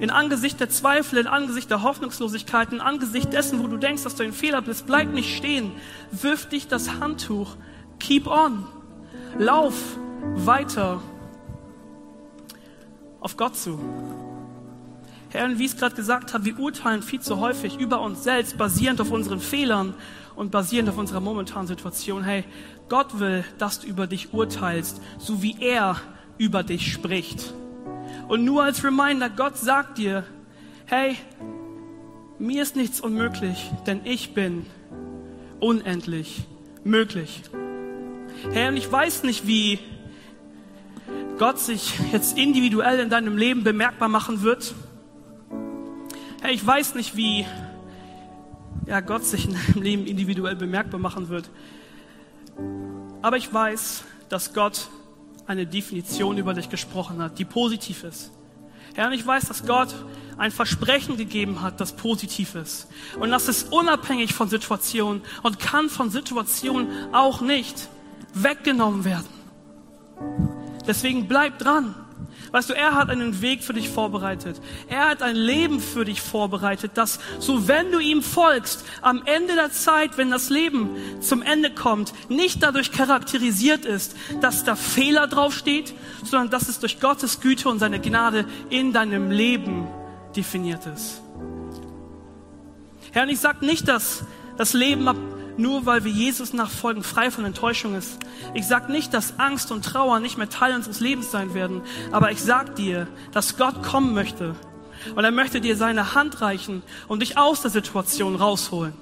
in 0.00 0.10
Angesicht 0.10 0.58
der 0.58 0.70
Zweifel, 0.70 1.18
in 1.18 1.26
Angesicht 1.26 1.70
der 1.70 1.82
Hoffnungslosigkeit, 1.82 2.72
in 2.72 2.80
Angesicht 2.80 3.32
dessen, 3.32 3.62
wo 3.62 3.66
du 3.66 3.76
denkst, 3.76 4.02
dass 4.02 4.16
du 4.16 4.24
ein 4.24 4.32
Fehler 4.32 4.62
bist, 4.62 4.86
bleib 4.86 5.12
nicht 5.12 5.36
stehen. 5.36 5.72
Wirf 6.10 6.48
dich 6.48 6.68
das 6.68 6.98
Handtuch. 7.00 7.56
Keep 7.98 8.26
on. 8.26 8.66
Lauf 9.38 9.74
weiter 10.34 11.02
auf 13.20 13.36
Gott 13.36 13.56
zu. 13.56 13.78
Herr, 15.28 15.44
und 15.44 15.58
wie 15.58 15.66
ich 15.66 15.72
es 15.72 15.76
gerade 15.76 15.94
gesagt 15.94 16.34
habe, 16.34 16.46
wir 16.46 16.58
urteilen 16.58 17.02
viel 17.02 17.20
zu 17.20 17.38
häufig 17.38 17.78
über 17.78 18.00
uns 18.00 18.24
selbst, 18.24 18.56
basierend 18.56 19.00
auf 19.00 19.10
unseren 19.10 19.38
Fehlern 19.38 19.94
und 20.34 20.50
basierend 20.50 20.88
auf 20.88 20.96
unserer 20.96 21.20
momentanen 21.20 21.68
Situation. 21.68 22.24
Hey, 22.24 22.44
Gott 22.88 23.20
will, 23.20 23.44
dass 23.58 23.80
du 23.80 23.86
über 23.86 24.06
dich 24.06 24.32
urteilst, 24.32 25.00
so 25.18 25.42
wie 25.42 25.56
er 25.60 25.96
über 26.38 26.62
dich 26.62 26.90
spricht. 26.90 27.52
Und 28.30 28.44
nur 28.44 28.62
als 28.62 28.84
Reminder, 28.84 29.28
Gott 29.28 29.58
sagt 29.58 29.98
dir, 29.98 30.22
hey, 30.86 31.16
mir 32.38 32.62
ist 32.62 32.76
nichts 32.76 33.00
unmöglich, 33.00 33.72
denn 33.88 34.02
ich 34.04 34.34
bin 34.34 34.66
unendlich 35.58 36.44
möglich. 36.84 37.42
Herr, 38.52 38.68
und 38.68 38.76
ich 38.76 38.90
weiß 38.90 39.24
nicht, 39.24 39.48
wie 39.48 39.80
Gott 41.40 41.58
sich 41.58 41.92
jetzt 42.12 42.38
individuell 42.38 43.00
in 43.00 43.10
deinem 43.10 43.36
Leben 43.36 43.64
bemerkbar 43.64 44.08
machen 44.08 44.42
wird. 44.42 44.76
Herr, 46.40 46.52
ich 46.52 46.64
weiß 46.64 46.94
nicht, 46.94 47.16
wie 47.16 47.44
ja, 48.86 49.00
Gott 49.00 49.24
sich 49.24 49.46
in 49.46 49.54
deinem 49.54 49.82
Leben 49.82 50.06
individuell 50.06 50.54
bemerkbar 50.54 51.00
machen 51.00 51.30
wird. 51.30 51.50
Aber 53.22 53.38
ich 53.38 53.52
weiß, 53.52 54.04
dass 54.28 54.54
Gott 54.54 54.88
eine 55.50 55.66
Definition 55.66 56.38
über 56.38 56.54
dich 56.54 56.70
gesprochen 56.70 57.20
hat, 57.20 57.40
die 57.40 57.44
positiv 57.44 58.04
ist. 58.04 58.30
Herr, 58.94 59.08
und 59.08 59.14
ich 59.14 59.26
weiß, 59.26 59.48
dass 59.48 59.66
Gott 59.66 59.92
ein 60.38 60.52
Versprechen 60.52 61.16
gegeben 61.16 61.60
hat, 61.60 61.80
das 61.80 61.92
positiv 61.92 62.54
ist. 62.54 62.86
Und 63.18 63.30
das 63.32 63.48
ist 63.48 63.72
unabhängig 63.72 64.32
von 64.32 64.48
Situationen 64.48 65.22
und 65.42 65.58
kann 65.58 65.88
von 65.88 66.10
Situationen 66.10 67.12
auch 67.12 67.40
nicht 67.40 67.88
weggenommen 68.32 69.04
werden. 69.04 69.26
Deswegen 70.86 71.26
bleib 71.26 71.58
dran. 71.58 71.96
Weißt 72.52 72.68
du, 72.68 72.74
er 72.74 72.94
hat 72.94 73.10
einen 73.10 73.42
Weg 73.42 73.62
für 73.62 73.72
dich 73.72 73.88
vorbereitet. 73.88 74.60
Er 74.88 75.08
hat 75.08 75.22
ein 75.22 75.36
Leben 75.36 75.80
für 75.80 76.04
dich 76.04 76.20
vorbereitet, 76.20 76.92
dass 76.94 77.20
so 77.38 77.68
wenn 77.68 77.92
du 77.92 78.00
ihm 78.00 78.22
folgst, 78.22 78.84
am 79.02 79.22
Ende 79.24 79.54
der 79.54 79.70
Zeit, 79.70 80.18
wenn 80.18 80.30
das 80.30 80.50
Leben 80.50 80.90
zum 81.20 81.42
Ende 81.42 81.70
kommt, 81.70 82.12
nicht 82.28 82.62
dadurch 82.62 82.90
charakterisiert 82.90 83.84
ist, 83.84 84.16
dass 84.40 84.64
da 84.64 84.74
Fehler 84.74 85.28
draufsteht, 85.28 85.94
sondern 86.24 86.50
dass 86.50 86.68
es 86.68 86.80
durch 86.80 86.98
Gottes 87.00 87.40
Güte 87.40 87.68
und 87.68 87.78
seine 87.78 88.00
Gnade 88.00 88.46
in 88.68 88.92
deinem 88.92 89.30
Leben 89.30 89.86
definiert 90.34 90.86
ist. 90.86 91.22
Herr, 93.12 93.24
und 93.24 93.28
ich 93.28 93.40
sage 93.40 93.64
nicht, 93.64 93.88
dass 93.88 94.24
das 94.56 94.72
Leben 94.72 95.08
ab 95.08 95.16
nur 95.56 95.86
weil 95.86 96.04
wir 96.04 96.12
Jesus 96.12 96.52
nachfolgen, 96.52 97.02
frei 97.02 97.30
von 97.30 97.44
Enttäuschung 97.44 97.94
ist. 97.94 98.18
Ich 98.54 98.66
sage 98.66 98.90
nicht, 98.90 99.14
dass 99.14 99.38
Angst 99.38 99.72
und 99.72 99.84
Trauer 99.84 100.20
nicht 100.20 100.38
mehr 100.38 100.48
Teil 100.48 100.74
unseres 100.74 101.00
Lebens 101.00 101.30
sein 101.30 101.54
werden, 101.54 101.82
aber 102.12 102.30
ich 102.32 102.42
sage 102.42 102.72
dir, 102.72 103.06
dass 103.32 103.56
Gott 103.56 103.82
kommen 103.82 104.14
möchte. 104.14 104.56
Und 105.14 105.24
er 105.24 105.30
möchte 105.30 105.60
dir 105.60 105.76
seine 105.76 106.14
Hand 106.14 106.40
reichen 106.42 106.82
und 107.08 107.22
dich 107.22 107.38
aus 107.38 107.62
der 107.62 107.70
Situation 107.70 108.36
rausholen. 108.36 108.92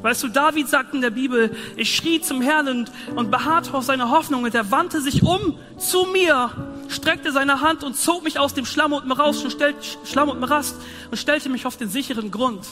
Weißt 0.00 0.22
du, 0.22 0.28
David 0.28 0.68
sagt 0.68 0.94
in 0.94 1.02
der 1.02 1.10
Bibel, 1.10 1.54
ich 1.76 1.94
schrie 1.94 2.20
zum 2.20 2.40
Herrn 2.40 2.68
und, 2.68 2.92
und 3.14 3.30
beharrte 3.30 3.74
auf 3.74 3.84
seine 3.84 4.10
Hoffnung 4.10 4.44
und 4.44 4.54
er 4.54 4.70
wandte 4.70 5.00
sich 5.00 5.22
um 5.22 5.58
zu 5.76 6.06
mir, 6.06 6.50
streckte 6.88 7.32
seine 7.32 7.60
Hand 7.60 7.84
und 7.84 7.96
zog 7.96 8.24
mich 8.24 8.38
aus 8.38 8.54
dem 8.54 8.64
Schlamm 8.64 8.92
und 8.92 9.06
Morast 9.06 9.44
und, 9.44 9.50
stellt, 9.50 9.76
Schlamm 10.04 10.30
und 10.30 10.40
Morast 10.40 10.76
und 11.10 11.16
stellte 11.18 11.48
mich 11.50 11.66
auf 11.66 11.76
den 11.76 11.90
sicheren 11.90 12.30
Grund. 12.30 12.66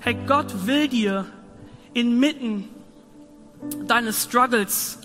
Hey, 0.00 0.16
Gott 0.26 0.66
will 0.66 0.88
dir 0.88 1.26
inmitten 1.94 2.68
deines 3.86 4.24
Struggles, 4.24 4.98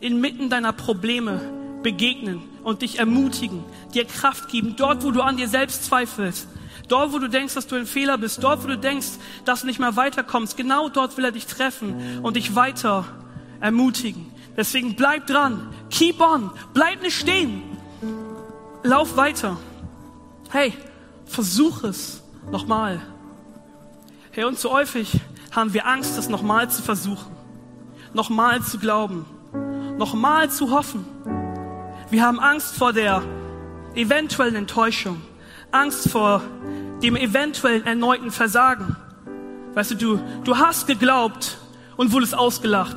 inmitten 0.00 0.50
deiner 0.50 0.72
Probleme 0.72 1.40
begegnen 1.82 2.42
und 2.62 2.82
dich 2.82 2.98
ermutigen, 2.98 3.64
dir 3.94 4.04
Kraft 4.04 4.48
geben, 4.48 4.74
dort, 4.76 5.02
wo 5.04 5.10
du 5.10 5.22
an 5.22 5.36
dir 5.36 5.48
selbst 5.48 5.84
zweifelst, 5.84 6.48
dort, 6.88 7.12
wo 7.12 7.18
du 7.18 7.28
denkst, 7.28 7.54
dass 7.54 7.66
du 7.66 7.76
ein 7.76 7.86
Fehler 7.86 8.18
bist, 8.18 8.42
dort, 8.42 8.62
wo 8.62 8.68
du 8.68 8.78
denkst, 8.78 9.08
dass 9.44 9.62
du 9.62 9.66
nicht 9.66 9.78
mehr 9.78 9.96
weiterkommst, 9.96 10.56
genau 10.56 10.88
dort 10.88 11.16
will 11.16 11.24
er 11.24 11.32
dich 11.32 11.46
treffen 11.46 12.20
und 12.22 12.36
dich 12.36 12.54
weiter 12.54 13.04
ermutigen. 13.60 14.26
Deswegen 14.56 14.94
bleib 14.94 15.26
dran, 15.26 15.68
keep 15.90 16.20
on, 16.20 16.50
bleib 16.74 17.02
nicht 17.02 17.18
stehen, 17.18 17.62
lauf 18.82 19.16
weiter. 19.16 19.56
Hey, 20.50 20.74
versuch 21.24 21.84
es 21.84 22.22
nochmal. 22.50 23.00
Hey, 24.32 24.44
und 24.44 24.58
so 24.58 24.72
häufig 24.72 25.20
haben 25.50 25.74
wir 25.74 25.86
Angst, 25.86 26.16
das 26.16 26.28
nochmal 26.28 26.70
zu 26.70 26.82
versuchen, 26.82 27.34
nochmal 28.12 28.62
zu 28.62 28.78
glauben, 28.78 29.24
nochmal 29.98 30.50
zu 30.50 30.70
hoffen. 30.70 31.04
Wir 32.10 32.24
haben 32.24 32.40
Angst 32.40 32.76
vor 32.76 32.92
der 32.92 33.22
eventuellen 33.94 34.54
Enttäuschung, 34.54 35.20
Angst 35.72 36.08
vor 36.08 36.42
dem 37.02 37.16
eventuellen 37.16 37.86
erneuten 37.86 38.30
Versagen. 38.30 38.96
Weißt 39.74 39.92
du, 39.92 39.94
du, 39.94 40.20
du 40.44 40.58
hast 40.58 40.86
geglaubt 40.86 41.58
und 41.96 42.12
wurdest 42.12 42.36
ausgelacht. 42.36 42.96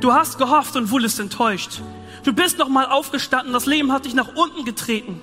Du 0.00 0.12
hast 0.12 0.38
gehofft 0.38 0.76
und 0.76 0.90
wurdest 0.90 1.20
enttäuscht. 1.20 1.80
Du 2.24 2.32
bist 2.32 2.58
nochmal 2.58 2.86
aufgestanden, 2.86 3.52
das 3.52 3.66
Leben 3.66 3.92
hat 3.92 4.04
dich 4.06 4.14
nach 4.14 4.34
unten 4.34 4.64
getreten. 4.64 5.20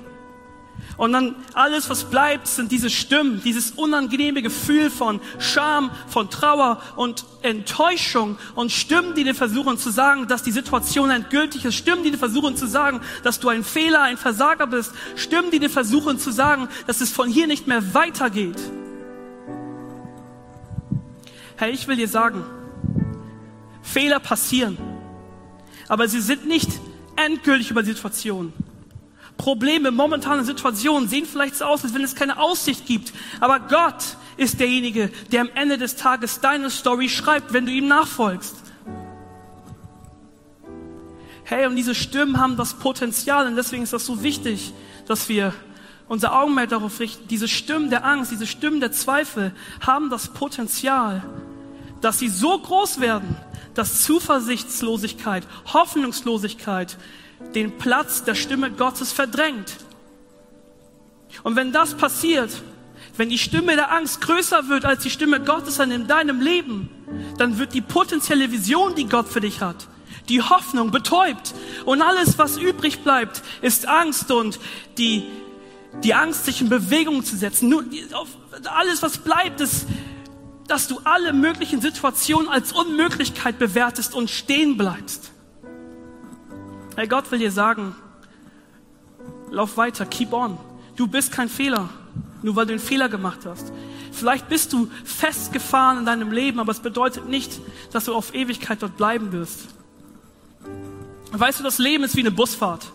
Und 0.97 1.13
dann 1.13 1.35
alles, 1.53 1.89
was 1.89 2.03
bleibt, 2.03 2.47
sind 2.47 2.71
diese 2.71 2.89
Stimmen, 2.89 3.41
dieses 3.43 3.71
unangenehme 3.71 4.41
Gefühl 4.41 4.89
von 4.89 5.19
Scham, 5.39 5.91
von 6.07 6.29
Trauer 6.29 6.81
und 6.95 7.25
Enttäuschung 7.41 8.37
und 8.55 8.71
Stimmen, 8.71 9.15
die 9.15 9.23
dir 9.23 9.33
versuchen 9.35 9.77
zu 9.77 9.89
sagen, 9.89 10.27
dass 10.27 10.43
die 10.43 10.51
Situation 10.51 11.09
endgültig 11.09 11.65
ist, 11.65 11.75
Stimmen, 11.75 12.03
die 12.03 12.11
dir 12.11 12.17
versuchen 12.17 12.55
zu 12.55 12.67
sagen, 12.67 13.01
dass 13.23 13.39
du 13.39 13.49
ein 13.49 13.63
Fehler, 13.63 14.01
ein 14.01 14.17
Versager 14.17 14.67
bist, 14.67 14.93
Stimmen, 15.15 15.49
die 15.51 15.59
dir 15.59 15.69
versuchen 15.69 16.19
zu 16.19 16.31
sagen, 16.31 16.67
dass 16.87 17.01
es 17.01 17.09
von 17.09 17.29
hier 17.29 17.47
nicht 17.47 17.67
mehr 17.67 17.93
weitergeht. 17.93 18.59
Hey, 21.57 21.71
ich 21.71 21.87
will 21.87 21.95
dir 21.95 22.07
sagen, 22.07 22.43
Fehler 23.81 24.19
passieren, 24.19 24.77
aber 25.87 26.07
sie 26.07 26.21
sind 26.21 26.47
nicht 26.47 26.69
endgültig 27.15 27.71
über 27.71 27.83
die 27.83 27.91
Situation. 27.91 28.53
Probleme, 29.41 29.89
momentane 29.89 30.43
Situationen 30.43 31.09
sehen 31.09 31.25
vielleicht 31.25 31.55
so 31.55 31.65
aus, 31.65 31.83
als 31.83 31.95
wenn 31.95 32.03
es 32.03 32.13
keine 32.13 32.39
Aussicht 32.39 32.85
gibt. 32.85 33.11
Aber 33.39 33.59
Gott 33.59 34.15
ist 34.37 34.59
derjenige, 34.59 35.09
der 35.31 35.41
am 35.41 35.49
Ende 35.55 35.79
des 35.79 35.95
Tages 35.95 36.41
deine 36.41 36.69
Story 36.69 37.09
schreibt, 37.09 37.51
wenn 37.51 37.65
du 37.65 37.71
ihm 37.71 37.87
nachfolgst. 37.87 38.55
Hey, 41.43 41.65
und 41.65 41.75
diese 41.75 41.95
Stimmen 41.95 42.39
haben 42.39 42.55
das 42.55 42.75
Potenzial 42.75 43.47
und 43.47 43.55
deswegen 43.55 43.81
ist 43.81 43.93
das 43.93 44.05
so 44.05 44.21
wichtig, 44.21 44.73
dass 45.07 45.27
wir 45.27 45.55
unser 46.07 46.39
Augenmerk 46.39 46.69
darauf 46.69 46.99
richten. 46.99 47.27
Diese 47.27 47.47
Stimmen 47.47 47.89
der 47.89 48.05
Angst, 48.05 48.31
diese 48.31 48.45
Stimmen 48.45 48.79
der 48.79 48.91
Zweifel 48.91 49.53
haben 49.83 50.11
das 50.11 50.27
Potenzial, 50.27 51.23
dass 51.99 52.19
sie 52.19 52.29
so 52.29 52.59
groß 52.59 52.99
werden, 52.99 53.35
dass 53.73 54.03
Zuversichtslosigkeit, 54.03 55.47
Hoffnungslosigkeit, 55.73 56.95
den 57.55 57.77
Platz 57.77 58.23
der 58.23 58.35
Stimme 58.35 58.71
Gottes 58.71 59.11
verdrängt. 59.11 59.77
Und 61.43 61.55
wenn 61.55 61.71
das 61.71 61.95
passiert, 61.95 62.49
wenn 63.17 63.29
die 63.29 63.37
Stimme 63.37 63.75
der 63.75 63.91
Angst 63.91 64.21
größer 64.21 64.69
wird 64.69 64.85
als 64.85 65.03
die 65.03 65.09
Stimme 65.09 65.39
Gottes 65.41 65.79
in 65.79 66.07
deinem 66.07 66.41
Leben, 66.41 66.89
dann 67.37 67.57
wird 67.57 67.73
die 67.73 67.81
potenzielle 67.81 68.51
Vision, 68.51 68.95
die 68.95 69.07
Gott 69.07 69.27
für 69.27 69.41
dich 69.41 69.61
hat, 69.61 69.87
die 70.29 70.41
Hoffnung 70.41 70.91
betäubt. 70.91 71.53
Und 71.85 72.01
alles, 72.01 72.37
was 72.37 72.57
übrig 72.57 73.03
bleibt, 73.03 73.41
ist 73.61 73.87
Angst 73.87 74.31
und 74.31 74.59
die, 74.97 75.23
die 76.03 76.13
Angst, 76.13 76.45
sich 76.45 76.61
in 76.61 76.69
Bewegung 76.69 77.23
zu 77.25 77.35
setzen. 77.35 77.69
Nur, 77.69 77.83
alles, 78.65 79.01
was 79.01 79.17
bleibt, 79.17 79.59
ist, 79.59 79.87
dass 80.67 80.87
du 80.87 80.99
alle 81.03 81.33
möglichen 81.33 81.81
Situationen 81.81 82.47
als 82.47 82.71
Unmöglichkeit 82.71 83.59
bewertest 83.59 84.15
und 84.15 84.29
stehen 84.29 84.77
bleibst. 84.77 85.31
Hey, 86.95 87.07
Gott 87.07 87.31
will 87.31 87.39
dir 87.39 87.51
sagen, 87.51 87.95
lauf 89.49 89.77
weiter, 89.77 90.05
keep 90.05 90.33
on. 90.33 90.57
Du 90.97 91.07
bist 91.07 91.31
kein 91.31 91.47
Fehler, 91.47 91.89
nur 92.41 92.55
weil 92.57 92.65
du 92.65 92.73
einen 92.73 92.81
Fehler 92.81 93.07
gemacht 93.07 93.39
hast. 93.45 93.71
Vielleicht 94.11 94.49
bist 94.49 94.73
du 94.73 94.89
festgefahren 95.05 95.99
in 95.99 96.05
deinem 96.05 96.31
Leben, 96.33 96.59
aber 96.59 96.71
es 96.71 96.81
bedeutet 96.81 97.29
nicht, 97.29 97.61
dass 97.93 98.05
du 98.05 98.13
auf 98.13 98.35
Ewigkeit 98.35 98.81
dort 98.81 98.97
bleiben 98.97 99.31
wirst. 99.31 99.69
Weißt 101.31 101.59
du, 101.59 101.63
das 101.63 101.77
Leben 101.77 102.03
ist 102.03 102.17
wie 102.17 102.19
eine 102.19 102.31
Busfahrt. 102.31 102.91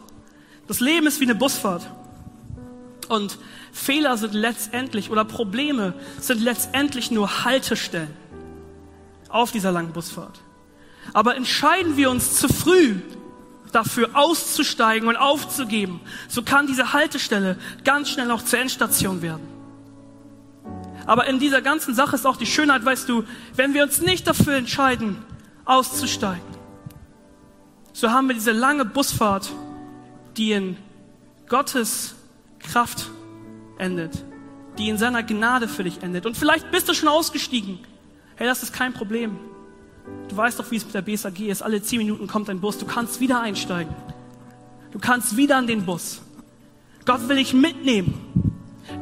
Das 0.69 0.81
Leben 0.81 1.07
ist 1.07 1.21
wie 1.21 1.25
eine 1.25 1.35
Busfahrt. 1.35 1.89
Und 3.09 3.39
Fehler 3.73 4.19
sind 4.19 4.35
letztendlich 4.35 5.11
oder 5.11 5.25
Probleme 5.25 5.95
sind 6.21 6.43
letztendlich 6.43 7.11
nur 7.11 7.45
Haltestellen 7.45 8.11
auf 9.31 9.53
dieser 9.53 9.73
langen 9.73 9.93
Busfahrt. 9.93 10.41
Aber 11.15 11.35
entscheiden 11.35 11.97
wir 11.97 12.11
uns 12.11 12.35
zu 12.35 12.49
früh 12.49 12.97
dafür 13.77 14.11
auszusteigen 14.15 15.09
und 15.09 15.17
aufzugeben, 15.17 16.01
so 16.29 16.43
kann 16.43 16.67
diese 16.67 16.95
Haltestelle 16.95 17.59
ganz 17.85 18.09
schnell 18.09 18.31
auch 18.31 18.43
zur 18.43 18.59
Endstation 18.59 19.21
werden. 19.21 19.47
Aber 21.05 21.27
in 21.27 21.39
dieser 21.39 21.61
ganzen 21.61 21.95
Sache 21.95 22.17
ist 22.17 22.27
auch 22.27 22.39
die 22.39 22.47
Schönheit, 22.47 22.85
weißt 22.85 23.09
du, 23.09 23.25
wenn 23.55 23.75
wir 23.75 23.83
uns 23.83 24.01
nicht 24.01 24.27
dafür 24.27 24.55
entscheiden, 24.55 25.19
auszusteigen, 25.67 26.57
so 27.93 28.11
haben 28.11 28.29
wir 28.29 28.35
diese 28.35 28.53
lange 28.53 28.85
Busfahrt, 28.85 29.51
die 30.37 30.53
in 30.53 30.77
Gottes 31.49 32.15
Kraft 32.59 33.11
endet, 33.79 34.25
die 34.79 34.89
in 34.89 34.99
seiner 34.99 35.23
Gnade 35.23 35.69
für 35.69 35.85
dich 35.85 36.03
endet. 36.03 36.27
Und 36.27 36.37
vielleicht 36.37 36.71
bist 36.71 36.89
du 36.89 36.95
schon 36.95 37.09
ausgestiegen. 37.09 37.79
Hey, 38.37 38.47
das 38.47 38.63
ist 38.63 38.73
kein 38.73 38.93
Problem. 38.93 39.39
Du 40.29 40.37
weißt 40.37 40.59
doch, 40.59 40.71
wie 40.71 40.77
es 40.77 40.85
mit 40.85 40.95
der 40.95 41.03
BSAG 41.03 41.41
ist. 41.41 41.63
Alle 41.63 41.83
zehn 41.83 41.99
Minuten 41.99 42.27
kommt 42.27 42.51
ein 42.51 42.61
Bus. 42.61 42.79
Du 42.79 42.87
kannst 42.87 43.21
wieder 43.21 43.41
einsteigen. 43.41 43.95
Du 44.93 44.99
kannst 44.99 45.37
wieder 45.37 45.57
an 45.57 45.67
den 45.67 45.85
Bus. 45.85 46.21
Gott 47.05 47.29
will 47.29 47.37
dich 47.37 47.55
mitnehmen. 47.55 48.15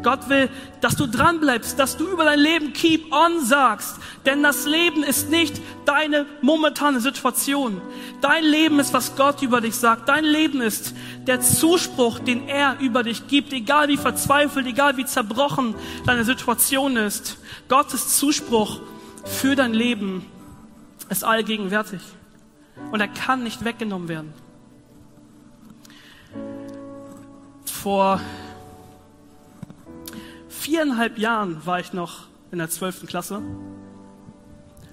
Gott 0.03 0.29
will, 0.29 0.49
dass 0.81 0.97
du 0.97 1.07
dran 1.07 1.41
bleibst, 1.41 1.79
dass 1.79 1.97
du 1.97 2.07
über 2.09 2.25
dein 2.25 2.39
Leben 2.39 2.73
keep 2.73 3.13
on 3.13 3.45
sagst. 3.45 3.97
Denn 4.27 4.43
das 4.43 4.67
Leben 4.67 5.03
ist 5.03 5.31
nicht 5.31 5.61
deine 5.85 6.27
momentane 6.41 7.01
Situation. 7.01 7.81
Dein 8.21 8.45
Leben 8.45 8.79
ist, 8.81 8.93
was 8.93 9.17
Gott 9.17 9.43
über 9.43 9.61
dich 9.61 9.75
sagt. 9.75 10.09
Dein 10.09 10.25
Leben 10.25 10.61
ist 10.61 10.95
der 11.27 11.41
Zuspruch, 11.41 12.19
den 12.19 12.49
er 12.49 12.79
über 12.81 13.03
dich 13.03 13.27
gibt. 13.27 13.53
Egal 13.53 13.89
wie 13.89 13.97
verzweifelt, 13.97 14.67
egal 14.67 14.97
wie 14.97 15.05
zerbrochen 15.05 15.75
deine 16.07 16.25
Situation 16.25 16.97
ist. 16.97 17.39
Gottes 17.69 18.17
Zuspruch 18.17 18.81
für 19.25 19.57
dein 19.57 19.75
Leben 19.75 20.27
ist 21.09 21.25
allgegenwärtig. 21.25 22.01
Und 22.91 23.01
er 23.01 23.09
kann 23.09 23.43
nicht 23.43 23.65
weggenommen 23.65 24.09
werden. 24.09 24.33
Vor 27.65 28.21
viereinhalb 30.49 31.19
Jahren 31.19 31.65
war 31.67 31.81
ich 31.81 31.93
noch 31.93 32.27
in 32.51 32.59
der 32.59 32.71
zwölften 32.71 33.07
Klasse. 33.07 33.43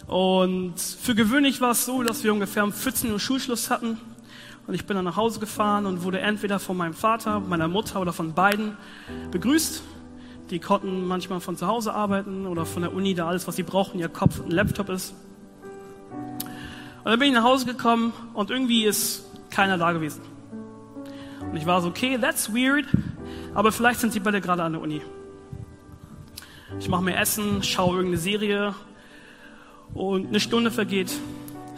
Und 0.07 0.79
für 0.79 1.15
gewöhnlich 1.15 1.61
war 1.61 1.71
es 1.71 1.85
so, 1.85 2.03
dass 2.03 2.23
wir 2.23 2.33
ungefähr 2.33 2.65
um 2.65 2.73
14 2.73 3.11
Uhr 3.11 3.19
Schulschluss 3.19 3.69
hatten. 3.69 3.97
Und 4.67 4.73
ich 4.73 4.85
bin 4.85 4.95
dann 4.95 5.05
nach 5.05 5.15
Hause 5.15 5.39
gefahren 5.39 5.85
und 5.85 6.03
wurde 6.03 6.19
entweder 6.19 6.59
von 6.59 6.75
meinem 6.75 6.93
Vater, 6.93 7.39
meiner 7.39 7.67
Mutter 7.67 8.01
oder 8.01 8.13
von 8.13 8.33
beiden 8.33 8.77
begrüßt. 9.31 9.81
Die 10.49 10.59
konnten 10.59 11.07
manchmal 11.07 11.39
von 11.39 11.55
zu 11.55 11.65
Hause 11.65 11.93
arbeiten 11.93 12.45
oder 12.45 12.65
von 12.65 12.81
der 12.81 12.93
Uni, 12.93 13.13
da 13.13 13.27
alles, 13.27 13.47
was 13.47 13.55
sie 13.55 13.63
brauchen, 13.63 13.99
ihr 13.99 14.09
Kopf 14.09 14.39
und 14.39 14.47
ein 14.47 14.51
Laptop 14.51 14.89
ist. 14.89 15.15
Und 17.03 17.09
dann 17.09 17.17
bin 17.17 17.29
ich 17.29 17.33
nach 17.33 17.43
Hause 17.43 17.65
gekommen 17.65 18.13
und 18.33 18.51
irgendwie 18.51 18.85
ist 18.85 19.25
keiner 19.49 19.77
da 19.77 19.91
gewesen. 19.91 20.21
Und 21.41 21.57
ich 21.57 21.65
war 21.65 21.81
so, 21.81 21.89
okay, 21.89 22.17
that's 22.19 22.53
weird, 22.53 22.85
aber 23.55 23.71
vielleicht 23.71 23.99
sind 23.99 24.13
sie 24.13 24.19
beide 24.19 24.39
gerade 24.39 24.63
an 24.63 24.73
der 24.73 24.81
Uni. 24.81 25.01
Ich 26.79 26.87
mache 26.87 27.03
mir 27.03 27.15
Essen, 27.15 27.63
schaue 27.63 27.95
irgendeine 27.95 28.17
Serie 28.17 28.75
und 29.93 30.27
eine 30.27 30.39
Stunde 30.39 30.71
vergeht, 30.71 31.11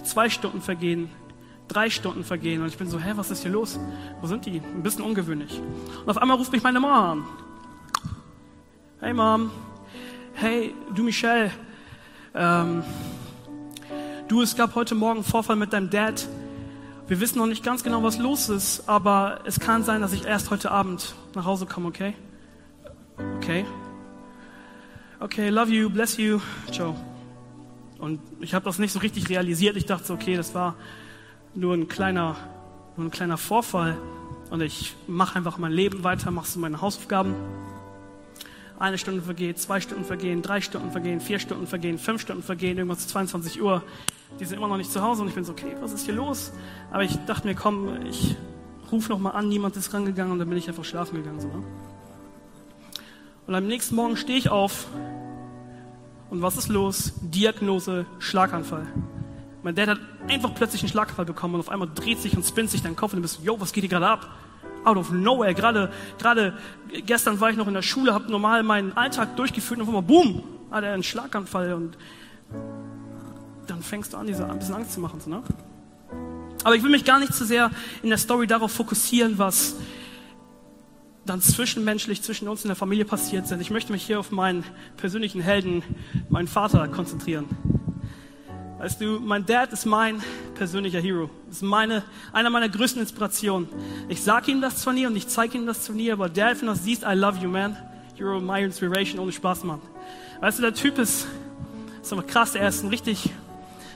zwei 0.04 0.30
Stunden 0.30 0.62
vergehen, 0.62 1.10
drei 1.68 1.90
Stunden 1.90 2.24
vergehen 2.24 2.62
und 2.62 2.68
ich 2.68 2.78
bin 2.78 2.90
so, 2.90 3.00
hä, 3.00 3.14
was 3.16 3.32
ist 3.32 3.44
hier 3.44 3.52
los? 3.52 3.80
Wo 4.22 4.28
sind 4.28 4.46
die? 4.46 4.60
Ein 4.60 4.84
bisschen 4.84 5.04
ungewöhnlich. 5.04 5.60
Und 6.02 6.10
auf 6.10 6.18
einmal 6.18 6.38
ruft 6.38 6.52
mich 6.52 6.64
meine 6.64 6.80
Mama 6.80 7.14
an. 7.14 7.24
Hey 9.00 9.14
Mom, 9.14 9.52
hey, 10.34 10.76
du 10.94 11.04
Michelle, 11.04 11.52
ähm, 12.36 12.84
du, 14.28 14.42
es 14.42 14.56
gab 14.56 14.76
heute 14.76 14.96
Morgen 14.96 15.20
einen 15.20 15.24
Vorfall 15.24 15.56
mit 15.56 15.74
deinem 15.74 15.90
Dad. 15.90 16.28
Wir 17.08 17.20
wissen 17.20 17.38
noch 17.38 17.48
nicht 17.48 17.64
ganz 17.64 17.84
genau, 17.84 18.04
was 18.04 18.18
los 18.18 18.50
ist, 18.50 18.88
aber 18.88 19.42
es 19.46 19.60
kann 19.60 19.84
sein, 19.84 20.02
dass 20.02 20.14
ich 20.14 20.26
erst 20.26 20.50
heute 20.52 20.72
Abend 20.72 21.16
nach 21.36 21.46
Hause 21.46 21.66
komme, 21.66 21.88
okay? 21.88 22.16
Okay. 23.38 23.66
Okay, 25.20 25.50
love 25.50 25.72
you, 25.72 25.90
bless 25.90 26.18
you, 26.18 26.40
ciao. 26.72 26.96
Und 28.00 28.20
ich 28.42 28.54
habe 28.54 28.66
das 28.66 28.80
nicht 28.80 28.92
so 28.92 29.00
richtig 29.00 29.30
realisiert. 29.30 29.78
Ich 29.78 29.86
dachte, 29.86 30.12
okay, 30.12 30.36
das 30.36 30.54
war 30.54 30.76
nur 31.56 31.74
ein 31.74 31.88
kleiner, 31.88 32.36
nur 32.98 33.08
ein 33.08 33.12
kleiner 33.12 33.38
Vorfall. 33.38 33.98
Und 34.50 34.62
ich 34.62 34.96
mache 35.08 35.38
einfach 35.38 35.58
mein 35.58 35.72
Leben 35.72 36.04
weiter, 36.04 36.32
mache 36.32 36.48
so 36.48 36.60
meine 36.60 36.82
Hausaufgaben. 36.82 37.34
Eine 38.84 38.98
Stunde 38.98 39.22
vergeht, 39.22 39.60
zwei 39.60 39.80
Stunden 39.80 40.04
vergehen, 40.04 40.42
drei 40.42 40.60
Stunden 40.60 40.92
vergehen, 40.92 41.22
vier 41.22 41.40
Stunden 41.40 41.68
vergehen, 41.68 41.98
fünf 41.98 42.20
Stunden 42.20 42.44
vergehen, 42.44 42.78
irgendwann 42.78 42.98
zu 42.98 43.08
22 43.08 43.62
Uhr. 43.62 43.82
Die 44.42 44.44
sind 44.44 44.58
immer 44.58 44.68
noch 44.68 44.76
nicht 44.76 44.92
zu 44.92 45.02
Hause 45.02 45.22
und 45.22 45.30
ich 45.30 45.36
bin 45.36 45.46
so, 45.46 45.54
okay, 45.54 45.78
was 45.80 45.94
ist 45.94 46.04
hier 46.04 46.16
los? 46.16 46.52
Aber 46.92 47.02
ich 47.02 47.16
dachte 47.26 47.48
mir, 47.48 47.56
komm, 47.56 48.06
ich 48.06 48.36
rufe 48.92 49.10
nochmal 49.10 49.38
an, 49.38 49.48
niemand 49.48 49.78
ist 49.78 49.94
rangegangen 49.94 50.34
und 50.34 50.40
dann 50.40 50.50
bin 50.50 50.58
ich 50.58 50.68
einfach 50.68 50.84
schlafen 50.84 51.16
gegangen. 51.16 51.40
So, 51.40 51.48
ne? 51.48 51.64
Und 53.48 53.56
am 53.56 53.68
nächsten 53.68 53.96
Morgen 53.96 54.18
stehe 54.18 54.38
ich 54.38 54.50
auf 54.50 54.88
und 56.30 56.42
was 56.42 56.58
ist 56.58 56.68
los? 56.68 57.14
Diagnose 57.22 58.06
Schlaganfall. 58.20 58.86
Mein 59.62 59.76
Dad 59.76 59.88
hat 59.88 60.00
einfach 60.28 60.54
plötzlich 60.54 60.82
einen 60.82 60.90
Schlaganfall 60.90 61.24
bekommen 61.24 61.54
und 61.56 61.62
auf 61.62 61.70
einmal 61.70 61.88
dreht 61.96 62.20
sich 62.20 62.36
und 62.36 62.44
spinnt 62.44 62.70
sich 62.70 62.82
dein 62.82 62.98
Kopf 62.98 63.14
und 63.14 63.20
du 63.20 63.22
bist, 63.22 63.40
yo, 63.42 63.58
was 63.62 63.72
geht 63.72 63.84
hier 63.84 63.90
gerade 63.90 64.10
ab? 64.10 64.30
Out 64.84 64.98
of 64.98 65.12
nowhere. 65.12 65.54
Gerade, 65.54 65.92
gerade 66.18 66.58
gestern 67.06 67.40
war 67.40 67.50
ich 67.50 67.58
noch 67.58 67.68
in 67.68 67.74
der 67.74 67.82
Schule, 67.82 68.14
habe 68.14 68.30
normal 68.30 68.64
meinen 68.64 68.96
Alltag 68.98 69.36
durchgeführt 69.36 69.80
und 69.80 69.84
auf 69.84 69.90
einmal, 69.90 70.04
boom, 70.04 70.44
hat 70.72 70.84
er 70.84 70.94
einen 70.94 71.04
Schlaganfall 71.04 71.74
und 71.74 71.98
dann 73.68 73.82
fängst 73.82 74.14
du 74.14 74.18
an, 74.18 74.28
diese, 74.28 74.50
ein 74.50 74.60
bisschen 74.60 74.76
Angst 74.76 74.94
zu 74.94 75.00
machen. 75.00 75.20
So, 75.20 75.30
ne? 75.30 75.44
Aber 76.64 76.76
ich 76.76 76.84
will 76.84 76.92
mich 76.92 77.06
gar 77.06 77.20
nicht 77.20 77.34
zu 77.34 77.46
sehr 77.46 77.72
in 78.02 78.10
der 78.10 78.18
Story 78.18 78.48
darauf 78.48 78.72
fokussieren, 78.72 79.38
was 79.38 79.76
dann 81.26 81.42
zwischenmenschlich 81.42 82.22
zwischen 82.22 82.48
uns 82.48 82.64
in 82.64 82.68
der 82.68 82.76
Familie 82.76 83.06
passiert 83.06 83.48
sind. 83.48 83.62
Ich 83.62 83.72
möchte 83.72 83.92
mich 83.92 84.04
hier 84.04 84.20
auf 84.20 84.32
meinen 84.32 84.64
persönlichen 84.98 85.42
Helden, 85.42 85.84
meinen 86.30 86.48
Vater, 86.48 86.88
konzentrieren. 86.90 87.46
Weißt 88.84 89.00
du, 89.00 89.18
mein 89.22 89.46
Dad 89.46 89.72
ist 89.72 89.86
mein 89.86 90.22
persönlicher 90.56 91.00
Hero. 91.00 91.30
Ist 91.50 91.64
meine, 91.64 92.04
einer 92.34 92.50
meiner 92.50 92.68
größten 92.68 93.02
Inspirationen. 93.02 93.70
Ich 94.10 94.22
sage 94.22 94.52
ihm 94.52 94.60
das 94.60 94.82
zwar 94.82 94.92
nie 94.92 95.06
und 95.06 95.16
ich 95.16 95.26
zeige 95.30 95.58
ihm 95.58 95.66
das 95.66 95.86
zwar 95.86 95.96
nie, 95.96 96.12
aber 96.12 96.28
Dad, 96.28 96.60
wenn 96.60 96.68
du 96.68 96.74
das 96.74 96.84
siehst, 96.84 97.04
I 97.04 97.14
love 97.14 97.40
you, 97.42 97.48
man. 97.48 97.78
You're 98.20 98.42
my 98.42 98.62
inspiration, 98.62 99.22
ohne 99.22 99.32
Spaß, 99.32 99.64
Mann. 99.64 99.80
Weißt 100.42 100.58
du, 100.58 100.64
der 100.64 100.74
Typ 100.74 100.98
ist, 100.98 101.28
ist 102.02 102.12
aber 102.12 102.24
krass, 102.24 102.56
er 102.56 102.68
ist 102.68 102.84
ein 102.84 102.90
richtig 102.90 103.30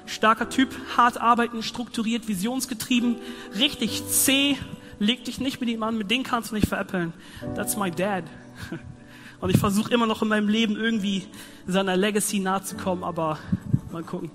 starker 0.06 0.50
Typ, 0.50 0.69
hart 0.95 1.19
arbeiten, 1.19 1.63
strukturiert, 1.63 2.30
visionsgetrieben, 2.30 3.17
richtig 3.60 4.08
zäh, 4.08 4.56
leg 5.00 5.26
dich 5.26 5.41
nicht 5.41 5.60
mit 5.60 5.67
ihm 5.67 5.84
an, 5.84 5.97
mit 5.97 6.10
dem 6.10 6.23
kannst 6.23 6.52
du 6.52 6.56
nicht 6.56 6.69
veräppeln. 6.69 7.12
That's 7.56 7.76
my 7.76 7.91
dad. 7.91 8.23
Und 9.41 9.50
ich 9.50 9.58
versuche 9.58 9.93
immer 9.93 10.08
noch 10.08 10.21
in 10.21 10.30
meinem 10.30 10.47
Leben 10.47 10.78
irgendwie 10.78 11.26
seiner 11.67 11.97
Legacy 11.97 12.39
nahe 12.39 12.63
zu 12.63 12.78
kommen, 12.78 13.04
aber 13.04 13.38
mal 13.91 14.04
gucken. 14.04 14.32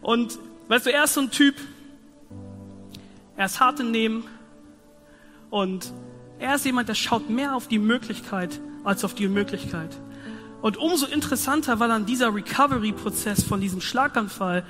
Und 0.00 0.38
weißt 0.68 0.86
du, 0.86 0.92
er 0.92 1.04
ist 1.04 1.14
so 1.14 1.20
ein 1.20 1.30
Typ, 1.30 1.54
er 3.36 3.46
ist 3.46 3.60
hart 3.60 3.80
im 3.80 3.90
Nehmen 3.90 4.24
und 5.50 5.92
er 6.38 6.54
ist 6.54 6.64
jemand, 6.64 6.88
der 6.88 6.94
schaut 6.94 7.30
mehr 7.30 7.54
auf 7.54 7.68
die 7.68 7.78
Möglichkeit 7.78 8.60
als 8.84 9.04
auf 9.04 9.14
die 9.14 9.26
Unmöglichkeit. 9.26 9.98
Und 10.62 10.76
umso 10.76 11.06
interessanter 11.06 11.80
war 11.80 11.88
dann 11.88 12.06
dieser 12.06 12.34
Recovery-Prozess 12.34 13.42
von 13.42 13.60
diesem 13.60 13.80
Schlaganfall, 13.80 14.64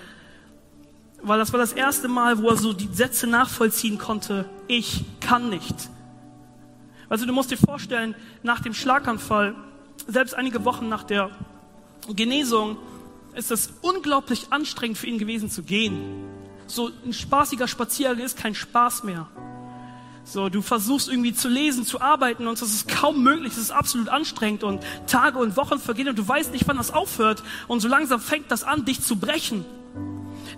weil 1.22 1.38
das 1.38 1.52
war 1.52 1.60
das 1.60 1.72
erste 1.72 2.08
Mal, 2.08 2.38
wo 2.38 2.48
er 2.48 2.56
so 2.56 2.72
die 2.72 2.88
Sätze 2.92 3.26
nachvollziehen 3.26 3.98
konnte, 3.98 4.44
ich 4.68 5.04
kann 5.20 5.48
nicht. 5.48 5.74
Also 7.08 7.24
du 7.24 7.32
musst 7.32 7.50
dir 7.50 7.56
vorstellen, 7.56 8.14
nach 8.42 8.60
dem 8.60 8.74
Schlaganfall, 8.74 9.54
selbst 10.08 10.34
einige 10.34 10.64
Wochen 10.64 10.88
nach 10.88 11.04
der 11.04 11.30
Genesung, 12.14 12.76
ist 13.36 13.50
es 13.50 13.70
unglaublich 13.82 14.46
anstrengend 14.50 14.98
für 14.98 15.06
ihn 15.06 15.18
gewesen 15.18 15.50
zu 15.50 15.62
gehen. 15.62 16.24
So 16.66 16.90
ein 17.04 17.12
spaßiger 17.12 17.68
Spaziergang 17.68 18.24
ist 18.24 18.36
kein 18.36 18.54
Spaß 18.54 19.04
mehr. 19.04 19.28
So, 20.24 20.48
du 20.48 20.60
versuchst 20.60 21.08
irgendwie 21.08 21.32
zu 21.34 21.48
lesen, 21.48 21.84
zu 21.84 22.00
arbeiten 22.00 22.48
und 22.48 22.60
es 22.60 22.74
ist 22.74 22.88
kaum 22.88 23.22
möglich, 23.22 23.52
es 23.52 23.58
ist 23.58 23.70
absolut 23.70 24.08
anstrengend 24.08 24.64
und 24.64 24.82
Tage 25.06 25.38
und 25.38 25.56
Wochen 25.56 25.78
vergehen 25.78 26.08
und 26.08 26.18
du 26.18 26.26
weißt 26.26 26.52
nicht, 26.52 26.66
wann 26.66 26.76
das 26.76 26.90
aufhört 26.90 27.44
und 27.68 27.78
so 27.78 27.86
langsam 27.86 28.20
fängt 28.20 28.50
das 28.50 28.64
an, 28.64 28.84
dich 28.84 29.00
zu 29.02 29.16
brechen. 29.16 29.64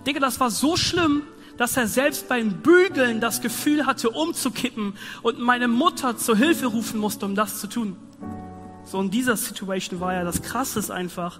Digga, 0.07 0.19
das 0.19 0.39
war 0.39 0.49
so 0.49 0.75
schlimm, 0.75 1.21
dass 1.57 1.77
er 1.77 1.87
selbst 1.87 2.27
beim 2.27 2.61
Bügeln 2.61 3.21
das 3.21 3.41
Gefühl 3.41 3.85
hatte, 3.85 4.09
umzukippen 4.09 4.93
und 5.21 5.39
meine 5.39 5.67
Mutter 5.67 6.17
zur 6.17 6.35
Hilfe 6.35 6.65
rufen 6.65 6.99
musste, 6.99 7.25
um 7.25 7.35
das 7.35 7.59
zu 7.59 7.67
tun. 7.67 7.95
So 8.85 8.99
in 8.99 9.11
dieser 9.11 9.37
Situation 9.37 9.99
war 9.99 10.13
ja 10.13 10.23
das 10.23 10.41
Krasse 10.41 10.79
ist 10.79 10.89
einfach, 10.89 11.39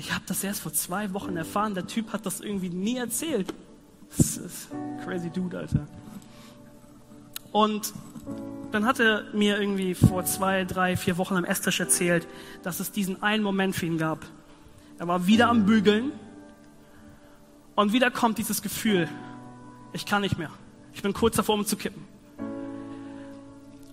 ich 0.00 0.14
habe 0.14 0.24
das 0.26 0.42
erst 0.42 0.62
vor 0.62 0.72
zwei 0.72 1.12
Wochen 1.12 1.36
erfahren. 1.36 1.74
Der 1.74 1.86
Typ 1.86 2.14
hat 2.14 2.24
das 2.24 2.40
irgendwie 2.40 2.70
nie 2.70 2.96
erzählt. 2.96 3.52
Das 4.16 4.38
ist 4.38 4.68
crazy 5.04 5.28
Dude, 5.28 5.58
Alter. 5.58 5.86
Und 7.52 7.92
dann 8.72 8.86
hat 8.86 8.98
er 8.98 9.24
mir 9.34 9.60
irgendwie 9.60 9.94
vor 9.94 10.24
zwei, 10.24 10.64
drei, 10.64 10.96
vier 10.96 11.18
Wochen 11.18 11.36
am 11.36 11.44
Esstisch 11.44 11.80
erzählt, 11.80 12.26
dass 12.62 12.80
es 12.80 12.92
diesen 12.92 13.22
einen 13.22 13.42
Moment 13.42 13.76
für 13.76 13.84
ihn 13.84 13.98
gab. 13.98 14.24
Er 14.98 15.06
war 15.06 15.26
wieder 15.26 15.50
am 15.50 15.66
Bügeln 15.66 16.12
und 17.74 17.92
wieder 17.92 18.10
kommt 18.10 18.38
dieses 18.38 18.62
Gefühl, 18.62 19.06
ich 19.92 20.06
kann 20.06 20.22
nicht 20.22 20.38
mehr. 20.38 20.50
Ich 20.94 21.02
bin 21.02 21.12
kurz 21.12 21.36
davor, 21.36 21.56
umzukippen. 21.56 22.02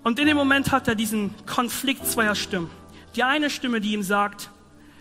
Und 0.03 0.19
in 0.19 0.27
dem 0.27 0.37
Moment 0.37 0.71
hat 0.71 0.87
er 0.87 0.95
diesen 0.95 1.33
Konflikt 1.45 2.07
zweier 2.07 2.35
Stimmen. 2.35 2.69
Die 3.17 3.23
eine 3.23 3.49
Stimme, 3.49 3.81
die 3.81 3.91
ihm 3.91 4.03
sagt, 4.03 4.51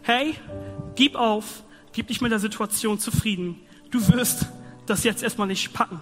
hey, 0.06 0.36
gib 0.94 1.16
auf, 1.16 1.64
gib 1.92 2.06
dich 2.06 2.20
mit 2.20 2.30
der 2.30 2.38
Situation 2.38 3.00
zufrieden. 3.00 3.60
Du 3.90 4.06
wirst 4.12 4.46
das 4.86 5.02
jetzt 5.02 5.24
erstmal 5.24 5.48
nicht 5.48 5.72
packen. 5.72 6.00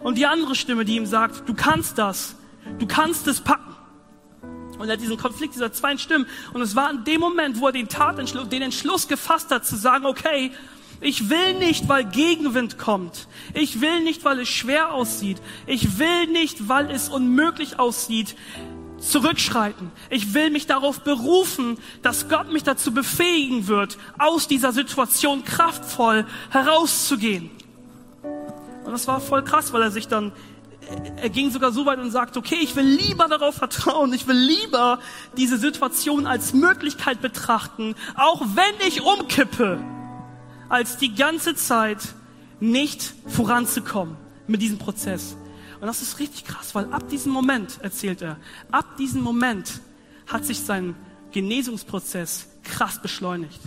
Und 0.00 0.18
die 0.18 0.26
andere 0.26 0.56
Stimme, 0.56 0.84
die 0.84 0.96
ihm 0.96 1.06
sagt, 1.06 1.48
du 1.48 1.54
kannst 1.54 1.98
das, 1.98 2.34
du 2.80 2.86
kannst 2.88 3.28
es 3.28 3.40
packen. 3.40 3.76
Und 4.76 4.88
er 4.88 4.94
hat 4.94 5.00
diesen 5.00 5.16
Konflikt 5.16 5.54
dieser 5.54 5.72
zwei 5.72 5.96
Stimmen. 5.96 6.26
Und 6.52 6.62
es 6.62 6.74
war 6.74 6.90
in 6.90 7.04
dem 7.04 7.20
Moment, 7.20 7.60
wo 7.60 7.66
er 7.66 7.72
den 7.72 7.88
Tatentschluss, 7.88 8.48
den 8.48 8.62
Entschluss 8.62 9.06
gefasst 9.06 9.52
hat, 9.52 9.64
zu 9.64 9.76
sagen, 9.76 10.06
okay, 10.06 10.50
ich 11.00 11.30
will 11.30 11.54
nicht, 11.60 11.88
weil 11.88 12.04
Gegenwind 12.04 12.76
kommt. 12.76 13.28
Ich 13.54 13.80
will 13.80 14.02
nicht, 14.02 14.24
weil 14.24 14.40
es 14.40 14.48
schwer 14.48 14.92
aussieht. 14.92 15.40
Ich 15.66 16.00
will 16.00 16.26
nicht, 16.26 16.68
weil 16.68 16.90
es 16.90 17.08
unmöglich 17.08 17.78
aussieht 17.78 18.34
zurückschreiten. 18.98 19.90
Ich 20.10 20.34
will 20.34 20.50
mich 20.50 20.66
darauf 20.66 21.00
berufen, 21.00 21.78
dass 22.02 22.28
Gott 22.28 22.52
mich 22.52 22.64
dazu 22.64 22.92
befähigen 22.92 23.66
wird, 23.68 23.98
aus 24.18 24.48
dieser 24.48 24.72
Situation 24.72 25.44
kraftvoll 25.44 26.26
herauszugehen. 26.50 27.50
Und 28.84 28.92
das 28.92 29.06
war 29.06 29.20
voll 29.20 29.44
krass, 29.44 29.72
weil 29.72 29.82
er 29.82 29.90
sich 29.90 30.08
dann 30.08 30.32
er 31.16 31.28
ging 31.28 31.50
sogar 31.50 31.72
so 31.72 31.84
weit 31.84 31.98
und 31.98 32.10
sagte, 32.10 32.38
okay, 32.38 32.56
ich 32.60 32.74
will 32.74 32.86
lieber 32.86 33.28
darauf 33.28 33.56
vertrauen, 33.56 34.12
ich 34.12 34.26
will 34.26 34.36
lieber 34.36 34.98
diese 35.36 35.58
Situation 35.58 36.26
als 36.26 36.54
Möglichkeit 36.54 37.20
betrachten, 37.20 37.94
auch 38.16 38.40
wenn 38.40 38.86
ich 38.86 39.02
umkippe, 39.02 39.78
als 40.68 40.96
die 40.96 41.14
ganze 41.14 41.54
Zeit 41.54 41.98
nicht 42.60 43.12
voranzukommen 43.26 44.16
mit 44.46 44.62
diesem 44.62 44.78
Prozess. 44.78 45.36
Und 45.80 45.86
das 45.86 46.02
ist 46.02 46.18
richtig 46.18 46.44
krass, 46.44 46.74
weil 46.74 46.92
ab 46.92 47.08
diesem 47.08 47.32
Moment, 47.32 47.78
erzählt 47.82 48.22
er, 48.22 48.36
ab 48.70 48.96
diesem 48.96 49.22
Moment 49.22 49.80
hat 50.26 50.44
sich 50.44 50.60
sein 50.60 50.94
Genesungsprozess 51.30 52.48
krass 52.64 53.00
beschleunigt. 53.00 53.60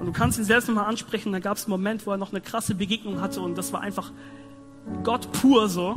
Und 0.00 0.06
du 0.06 0.12
kannst 0.12 0.38
ihn 0.38 0.44
selbst 0.44 0.68
nochmal 0.68 0.86
ansprechen, 0.86 1.32
da 1.32 1.38
gab 1.38 1.56
es 1.56 1.64
einen 1.64 1.70
Moment, 1.70 2.06
wo 2.06 2.10
er 2.10 2.16
noch 2.16 2.32
eine 2.32 2.40
krasse 2.40 2.74
Begegnung 2.74 3.20
hatte 3.20 3.40
und 3.40 3.56
das 3.56 3.72
war 3.72 3.80
einfach 3.80 4.10
Gott 5.02 5.30
pur 5.32 5.68
so. 5.68 5.96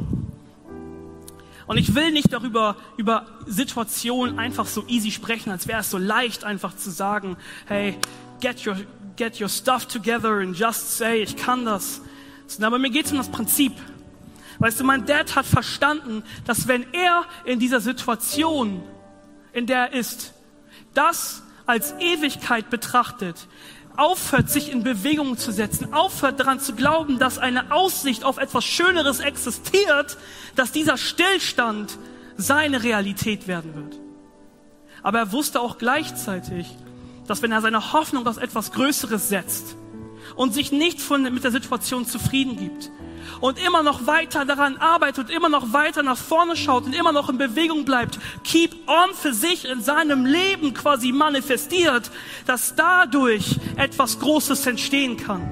Und 1.66 1.78
ich 1.78 1.96
will 1.96 2.12
nicht 2.12 2.32
darüber, 2.32 2.78
über 2.96 3.26
Situationen 3.46 4.40
einfach 4.40 4.66
so 4.66 4.86
easy 4.88 5.12
sprechen, 5.12 5.52
als 5.52 5.68
wäre 5.68 5.82
es 5.82 5.90
so 5.90 5.98
leicht 5.98 6.46
einfach 6.46 6.76
zu 6.76 6.92
sagen, 6.92 7.36
hey, 7.66 7.98
get 8.40 8.66
your, 8.66 8.78
get 9.18 9.42
your 9.42 9.50
stuff 9.50 9.86
together 9.86 10.40
and 10.40 10.58
just 10.58 10.98
say, 10.98 11.22
ich 11.24 11.36
kann 11.36 11.66
das. 11.66 12.02
Aber 12.62 12.80
mir 12.80 12.90
geht 12.90 13.08
es 13.08 13.12
um 13.12 13.18
das 13.18 13.30
Prinzip. 13.30 13.74
Weißt 14.60 14.80
du, 14.80 14.84
mein 14.84 15.06
Dad 15.06 15.36
hat 15.36 15.46
verstanden, 15.46 16.24
dass 16.46 16.68
wenn 16.68 16.92
er 16.94 17.26
in 17.46 17.60
dieser 17.60 17.80
Situation, 17.80 18.84
in 19.54 19.68
der 19.68 19.92
er 19.92 19.94
ist, 19.94 20.34
das 20.94 21.44
als 21.66 21.94
Ewigkeit 22.00 22.70
betrachtet, 22.70 23.48
aufhört, 23.98 24.50
sich 24.50 24.72
in 24.72 24.84
Bewegung 24.84 25.38
zu 25.38 25.52
setzen, 25.52 25.94
aufhört 25.94 26.40
daran 26.40 26.60
zu 26.60 26.74
glauben, 26.74 27.20
dass 27.20 27.38
eine 27.38 27.72
Aussicht 27.72 28.24
auf 28.24 28.38
etwas 28.38 28.64
Schöneres 28.64 29.20
existiert, 29.20 30.18
dass 30.56 30.72
dieser 30.72 30.98
Stillstand 30.98 31.98
seine 32.38 32.84
Realität 32.84 33.48
werden 33.48 33.76
wird. 33.76 34.00
Aber 35.04 35.20
er 35.20 35.32
wusste 35.32 35.60
auch 35.60 35.78
gleichzeitig, 35.78 36.68
dass 37.28 37.42
wenn 37.42 37.52
er 37.52 37.62
seine 37.62 37.94
Hoffnung 37.94 38.28
auf 38.28 38.38
etwas 38.38 38.72
Größeres 38.72 39.30
setzt 39.30 39.76
und 40.36 40.54
sich 40.54 40.72
nicht 40.72 41.02
von, 41.02 41.24
mit 41.24 41.44
der 41.44 41.52
Situation 41.52 42.06
zufrieden 42.06 42.58
gibt, 42.58 42.92
und 43.42 43.64
immer 43.64 43.84
noch 43.84 44.08
weiter 44.08 44.46
daran 44.46 44.78
arbeitet 44.78 45.30
und 45.30 45.36
immer 45.36 45.50
noch 45.50 45.74
weiter 45.74 46.04
nach 46.04 46.18
vorne 46.18 46.56
schaut 46.56 46.86
und 46.86 46.94
immer 46.94 47.12
noch 47.12 47.30
in 47.30 47.38
Bewegung 47.38 47.86
bleibt, 47.86 48.20
keep 48.44 48.76
on 48.88 49.14
für 49.14 49.34
sich 49.34 49.66
in 49.66 49.82
seinem 49.82 50.26
Leben 50.26 50.74
quasi 50.74 51.12
manifestiert, 51.12 52.12
dass 52.46 52.76
dadurch 52.76 53.60
etwas 53.76 54.20
Großes 54.20 54.66
entstehen 54.68 55.18
kann. 55.18 55.52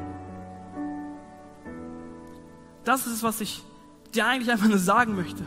Das 2.83 3.07
ist 3.07 3.13
es, 3.13 3.23
was 3.23 3.41
ich 3.41 3.63
dir 4.13 4.25
eigentlich 4.25 4.51
einfach 4.51 4.67
nur 4.67 4.77
sagen 4.77 5.15
möchte. 5.15 5.43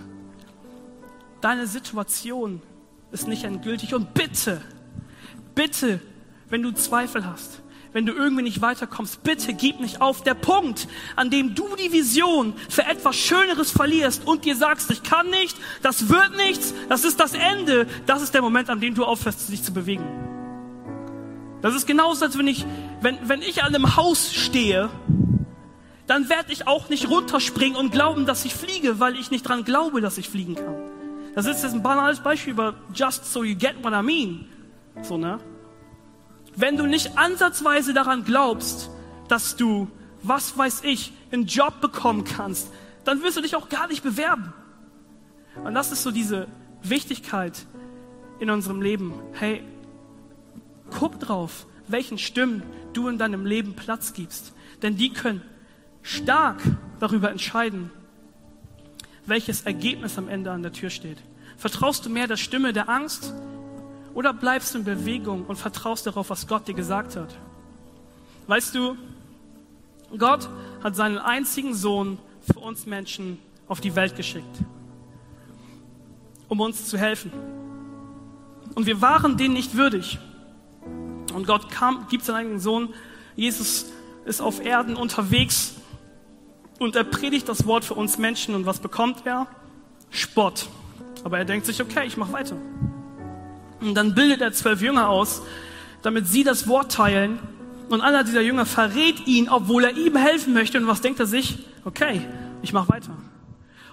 Deine 1.41 1.67
Situation 1.67 2.61
ist 3.13 3.29
nicht 3.29 3.45
endgültig 3.45 3.95
und 3.95 4.13
bitte, 4.13 4.61
bitte, 5.55 6.01
wenn 6.49 6.63
du 6.63 6.73
Zweifel 6.73 7.25
hast, 7.25 7.63
wenn 7.99 8.07
du 8.07 8.13
irgendwie 8.13 8.45
nicht 8.45 8.63
weiterkommst, 8.63 9.25
bitte 9.25 9.55
gib 9.55 9.81
nicht 9.81 10.01
auf. 10.01 10.23
Der 10.23 10.35
Punkt, 10.35 10.87
an 11.17 11.31
dem 11.31 11.57
du 11.57 11.67
die 11.75 11.91
Vision 11.91 12.55
für 12.69 12.85
etwas 12.85 13.17
Schöneres 13.17 13.73
verlierst 13.73 14.25
und 14.25 14.45
dir 14.45 14.55
sagst, 14.55 14.89
ich 14.93 15.03
kann 15.03 15.29
nicht, 15.31 15.57
das 15.83 16.09
wird 16.09 16.37
nichts, 16.37 16.73
das 16.89 17.05
ist 17.05 17.19
das 17.19 17.35
Ende, 17.35 17.89
das 18.07 18.23
ist 18.23 18.35
der 18.35 18.41
Moment, 18.41 18.71
an 18.71 18.79
dem 18.79 18.95
du 18.95 19.05
aufhörst, 19.05 19.51
dich 19.51 19.65
zu 19.65 19.73
bewegen. 19.73 20.05
Das 21.61 21.75
ist 21.75 21.89
genauso, 21.89 22.25
als 22.25 22.39
wenn 22.39 22.47
ich, 22.47 22.65
wenn, 23.01 23.19
wenn 23.25 23.43
ich 23.43 23.65
an 23.65 23.75
einem 23.75 23.97
Haus 23.97 24.33
stehe, 24.33 24.91
dann 26.07 26.29
werde 26.29 26.53
ich 26.53 26.69
auch 26.69 26.89
nicht 26.91 27.11
runterspringen 27.11 27.77
und 27.77 27.91
glauben, 27.91 28.27
dass 28.27 28.45
ich 28.45 28.55
fliege, 28.55 29.01
weil 29.01 29.17
ich 29.17 29.33
nicht 29.33 29.43
dran 29.43 29.65
glaube, 29.65 30.01
dass 30.01 30.19
ich 30.19 30.29
fliegen 30.29 30.55
kann. 30.55 30.77
Das 31.35 31.47
ist 31.47 31.65
jetzt 31.65 31.75
ein 31.75 31.83
banales 31.83 32.21
Beispiel 32.21 32.53
über 32.53 32.75
just 32.95 33.25
so 33.25 33.43
you 33.43 33.57
get 33.57 33.75
what 33.83 33.93
I 33.93 34.05
mean. 34.05 34.45
So, 35.03 35.19
ne? 35.19 35.41
Wenn 36.59 36.77
du 36.77 36.87
nicht 36.87 37.17
ansatzweise 37.17 37.95
daran 37.95 38.25
glaubst, 38.25 38.91
dass 39.29 39.55
du, 39.55 39.89
was 40.23 40.59
weiß 40.59 40.83
ich, 40.83 41.13
einen 41.31 41.47
Job 41.47 41.81
bekommen 41.81 42.25
kannst, 42.25 42.69
dann 43.05 43.23
wirst 43.23 43.37
du 43.37 43.43
dich 43.43 43.55
auch 43.55 43.69
gar 43.69 43.87
nicht 43.87 44.03
bewerben. 44.03 44.53
Und 45.63 45.75
das 45.75 45.93
ist 45.93 46.03
so 46.03 46.11
diese 46.11 46.49
Wichtigkeit 46.83 47.65
in 48.41 48.51
unserem 48.51 48.83
Leben. 48.83 49.15
Hey, 49.35 49.63
guck 50.91 51.21
drauf, 51.21 51.67
welchen 51.87 52.19
Stimmen 52.19 52.65
du 52.93 53.07
in 53.07 53.19
deinem 53.19 53.47
Leben 53.47 53.75
Platz 53.75 54.13
gibst. 54.13 54.53
Denn 54.83 54.97
die 54.97 55.13
können 55.13 55.43
stark 56.03 56.61
darüber 56.99 57.31
entscheiden, 57.31 57.93
welches 59.27 59.63
Ergebnis 59.63 60.19
am 60.19 60.29
Ende 60.29 60.51
an 60.51 60.63
der 60.63 60.73
Tür 60.73 60.91
steht. 60.91 61.19
Vertraust 61.57 62.05
du 62.05 62.11
mehr 62.11 62.27
der 62.27 62.37
Stimme 62.37 62.73
der 62.73 62.89
Angst 62.89 63.33
oder 64.15 64.33
bleibst 64.33 64.75
du 64.75 64.79
in 64.79 64.85
Bewegung 64.85 65.45
und 65.47 65.57
vertraust 65.57 66.07
darauf, 66.07 66.31
was 66.31 66.47
Gott 66.47 66.67
dir 66.69 66.75
gesagt 66.75 67.17
hat? 67.17 67.37
Weißt 68.47 68.75
du, 68.75 68.97
Gott 70.17 70.49
hat 70.83 70.97
seinen 70.97 71.19
einzigen 71.19 71.75
Sohn 71.75 72.19
für 72.41 72.61
uns 72.61 72.87
Menschen 72.87 73.39
auf 73.67 73.81
die 73.81 73.95
Welt 73.95 74.17
geschickt, 74.17 74.65
um 76.49 76.61
uns 76.61 76.87
zu 76.87 76.97
helfen. 76.97 77.31
Und 78.75 78.87
wir 78.87 79.03
waren 79.03 79.37
denen 79.37 79.55
nicht 79.55 79.77
würdig. 79.77 80.19
Und 81.35 81.47
Gott 81.47 81.71
kam, 81.71 82.07
gibt 82.09 82.25
seinen 82.25 82.37
eigenen 82.37 82.61
Sohn. 82.61 82.95
Jesus 83.37 83.87
ist 84.25 84.41
auf 84.41 84.65
Erden 84.65 84.97
unterwegs 84.97 85.75
und 86.79 86.97
er 86.97 87.05
predigt 87.05 87.49
das 87.49 87.67
Wort 87.67 87.85
für 87.85 87.95
uns 87.95 88.19
Menschen. 88.19 88.55
Und 88.55 88.67
was 88.67 88.79
bekommt 88.79 89.27
er? 89.27 89.47
Spott. 90.11 90.69
Aber 91.25 91.39
er 91.39 91.45
denkt 91.45 91.67
sich, 91.67 91.83
okay, 91.83 92.07
ich 92.07 92.17
mache 92.17 92.33
weiter. 92.33 92.57
Und 93.81 93.95
dann 93.95 94.15
bildet 94.15 94.41
er 94.41 94.53
zwölf 94.53 94.83
Jünger 94.83 95.09
aus, 95.09 95.43
damit 96.03 96.27
sie 96.27 96.45
das 96.45 96.69
Wort 96.69 96.93
teilen. 96.93 97.39
Und 97.89 98.01
einer 98.01 98.25
dieser 98.25 98.41
Jünger 98.41 98.67
verrät 98.67 99.27
ihn, 99.27 99.49
obwohl 99.49 99.85
er 99.85 99.97
ihm 99.97 100.17
helfen 100.17 100.53
möchte. 100.53 100.79
Und 100.79 100.87
was 100.87 101.01
denkt 101.01 101.21
er 101.21 101.27
sich? 101.27 101.59
Okay, 101.85 102.23
ich 102.63 102.73
mache 102.73 102.89
weiter. 102.91 103.17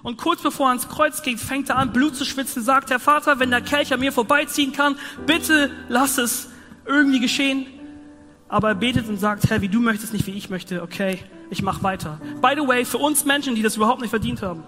Und 0.02 0.18
kurz 0.18 0.42
bevor 0.42 0.66
er 0.66 0.70
ans 0.70 0.88
Kreuz 0.88 1.22
geht, 1.22 1.40
fängt 1.40 1.70
er 1.70 1.78
an, 1.78 1.92
Blut 1.92 2.14
zu 2.14 2.24
schwitzen, 2.24 2.62
sagt, 2.62 2.90
Herr 2.90 3.00
Vater, 3.00 3.40
wenn 3.40 3.50
der 3.50 3.60
Kelch 3.60 3.92
an 3.92 4.00
mir 4.00 4.12
vorbeiziehen 4.12 4.72
kann, 4.72 4.96
bitte 5.26 5.70
lass 5.88 6.18
es 6.18 6.48
irgendwie 6.84 7.20
geschehen. 7.20 7.66
Aber 8.48 8.68
er 8.68 8.74
betet 8.76 9.08
und 9.08 9.18
sagt, 9.18 9.50
Herr, 9.50 9.62
wie 9.62 9.68
du 9.68 9.80
möchtest, 9.80 10.12
nicht 10.12 10.26
wie 10.26 10.32
ich 10.32 10.50
möchte. 10.50 10.82
Okay, 10.82 11.18
ich 11.50 11.62
mache 11.62 11.82
weiter. 11.82 12.20
By 12.40 12.52
the 12.54 12.66
way, 12.66 12.84
für 12.84 12.98
uns 12.98 13.24
Menschen, 13.24 13.54
die 13.56 13.62
das 13.62 13.76
überhaupt 13.76 14.00
nicht 14.00 14.10
verdient 14.10 14.42
haben. 14.42 14.62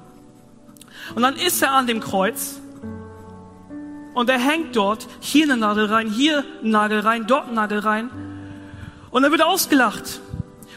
Und 1.14 1.22
dann 1.22 1.36
ist 1.36 1.62
er 1.62 1.72
an 1.72 1.86
dem 1.86 2.00
Kreuz 2.00 2.60
und 4.18 4.28
er 4.28 4.40
hängt 4.40 4.74
dort, 4.74 5.06
hier 5.20 5.44
eine 5.44 5.56
Nadel 5.56 5.86
rein, 5.86 6.10
hier 6.10 6.44
ein 6.60 6.70
Nagel 6.70 6.98
rein, 6.98 7.28
dort 7.28 7.46
ein 7.46 7.54
Nagel 7.54 7.78
rein. 7.78 8.10
Und 9.12 9.22
er 9.22 9.30
wird 9.30 9.42
ausgelacht. 9.42 10.20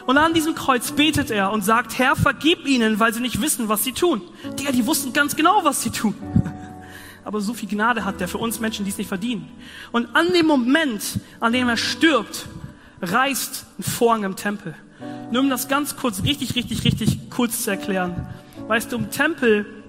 Und 0.06 0.16
an 0.16 0.32
diesem 0.32 0.54
Kreuz 0.54 0.92
betet 0.92 1.32
er 1.32 1.50
und 1.50 1.64
sagt, 1.64 1.98
Herr, 1.98 2.14
vergib 2.14 2.68
ihnen, 2.68 3.00
weil 3.00 3.12
sie 3.12 3.18
nicht 3.18 3.40
wissen, 3.40 3.68
was 3.68 3.82
sie 3.82 3.90
tun. 3.90 4.22
Die, 4.60 4.70
die 4.70 4.86
wussten 4.86 5.12
ganz 5.12 5.34
genau, 5.34 5.64
was 5.64 5.82
sie 5.82 5.90
tun. 5.90 6.14
Aber 7.24 7.40
so 7.40 7.52
viel 7.52 7.68
Gnade 7.68 8.04
hat 8.04 8.20
er 8.20 8.28
für 8.28 8.38
uns 8.38 8.60
Menschen, 8.60 8.84
die 8.84 8.92
es 8.92 8.98
nicht 8.98 9.08
verdienen. 9.08 9.50
Und 9.90 10.14
an 10.14 10.32
dem 10.32 10.46
Moment, 10.46 11.02
an 11.40 11.52
dem 11.52 11.68
er 11.68 11.76
stirbt, 11.76 12.46
reißt 13.00 13.66
ein 13.76 13.82
Vorhang 13.82 14.22
im 14.22 14.36
Tempel. 14.36 14.76
Nur 15.32 15.42
um 15.42 15.50
das 15.50 15.66
ganz 15.66 15.96
kurz, 15.96 16.22
richtig, 16.22 16.54
richtig, 16.54 16.84
richtig 16.84 17.28
kurz 17.28 17.64
zu 17.64 17.72
erklären. 17.72 18.28
Weißt 18.68 18.92
du, 18.92 18.98
im 18.98 19.10
Tempel 19.10 19.81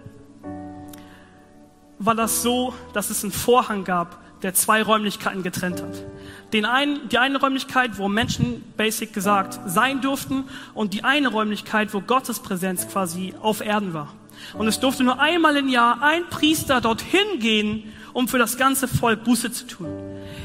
war 2.06 2.16
das 2.16 2.42
so, 2.42 2.74
dass 2.94 3.10
es 3.10 3.24
einen 3.24 3.32
Vorhang 3.32 3.84
gab, 3.84 4.20
der 4.42 4.54
zwei 4.54 4.84
Räumlichkeiten 4.84 5.42
getrennt 5.42 5.82
hat. 5.82 6.04
Den 6.52 6.66
einen, 6.66 7.08
die 7.10 7.18
eine 7.18 7.40
Räumlichkeit, 7.40 7.98
wo 7.98 8.10
Menschen 8.10 8.62
basic 8.76 9.14
gesagt 9.14 9.60
sein 9.66 10.02
durften 10.02 10.44
und 10.74 10.94
die 10.94 11.04
eine 11.04 11.30
Räumlichkeit, 11.30 11.94
wo 11.94 12.02
Gottes 12.02 12.40
Präsenz 12.40 12.88
quasi 12.88 13.34
auf 13.42 13.62
Erden 13.62 13.94
war. 13.94 14.14
Und 14.54 14.68
es 14.68 14.80
durfte 14.80 15.04
nur 15.04 15.20
einmal 15.20 15.56
im 15.56 15.70
Jahr 15.70 16.02
ein 16.02 16.28
Priester 16.30 16.82
dorthin 16.82 17.40
gehen, 17.40 17.94
um 18.12 18.28
für 18.28 18.38
das 18.38 18.58
ganze 18.58 18.88
Volk 18.88 19.24
Buße 19.24 19.52
zu 19.52 19.66
tun. 19.66 19.88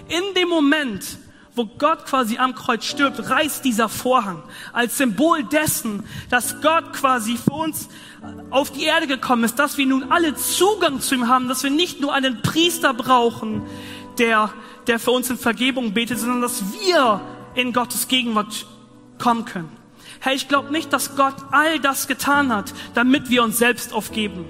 In 0.09 0.35
dem 0.35 0.49
Moment, 0.49 1.18
wo 1.55 1.66
Gott 1.66 2.07
quasi 2.07 2.38
am 2.38 2.55
Kreuz 2.55 2.85
stirbt, 2.85 3.29
reißt 3.29 3.64
dieser 3.64 3.88
Vorhang 3.88 4.42
als 4.73 4.97
Symbol 4.97 5.42
dessen, 5.42 6.05
dass 6.31 6.61
Gott 6.62 6.92
quasi 6.92 7.37
für 7.37 7.53
uns 7.53 7.88
auf 8.50 8.70
die 8.70 8.85
Erde 8.85 9.07
gekommen 9.07 9.44
ist, 9.44 9.59
dass 9.59 9.78
wir 9.78 9.87
nun 9.87 10.11
alle 10.11 10.35
Zugang 10.35 11.00
zu 11.00 11.14
ihm 11.14 11.28
haben, 11.28 11.48
dass 11.48 11.62
wir 11.62 11.70
nicht 11.70 12.00
nur 12.00 12.12
einen 12.12 12.42
Priester 12.42 12.94
brauchen, 12.94 13.62
der, 14.18 14.50
der 14.87 14.98
für 14.98 15.11
uns 15.11 15.31
in 15.31 15.38
Vergebung 15.38 15.92
betet, 15.92 16.18
sondern 16.18 16.40
dass 16.40 16.62
wir 16.72 17.20
in 17.54 17.72
Gottes 17.72 18.09
Gegenwart 18.09 18.66
kommen 19.18 19.44
können. 19.44 19.70
Hey, 20.20 20.35
ich 20.35 20.48
glaube 20.48 20.72
nicht, 20.72 20.92
dass 20.92 21.16
Gott 21.16 21.35
all 21.52 21.78
das 21.78 22.09
getan 22.09 22.52
hat, 22.52 22.72
damit 22.94 23.31
wir 23.31 23.42
uns 23.42 23.59
selbst 23.59 23.92
aufgeben. 23.92 24.44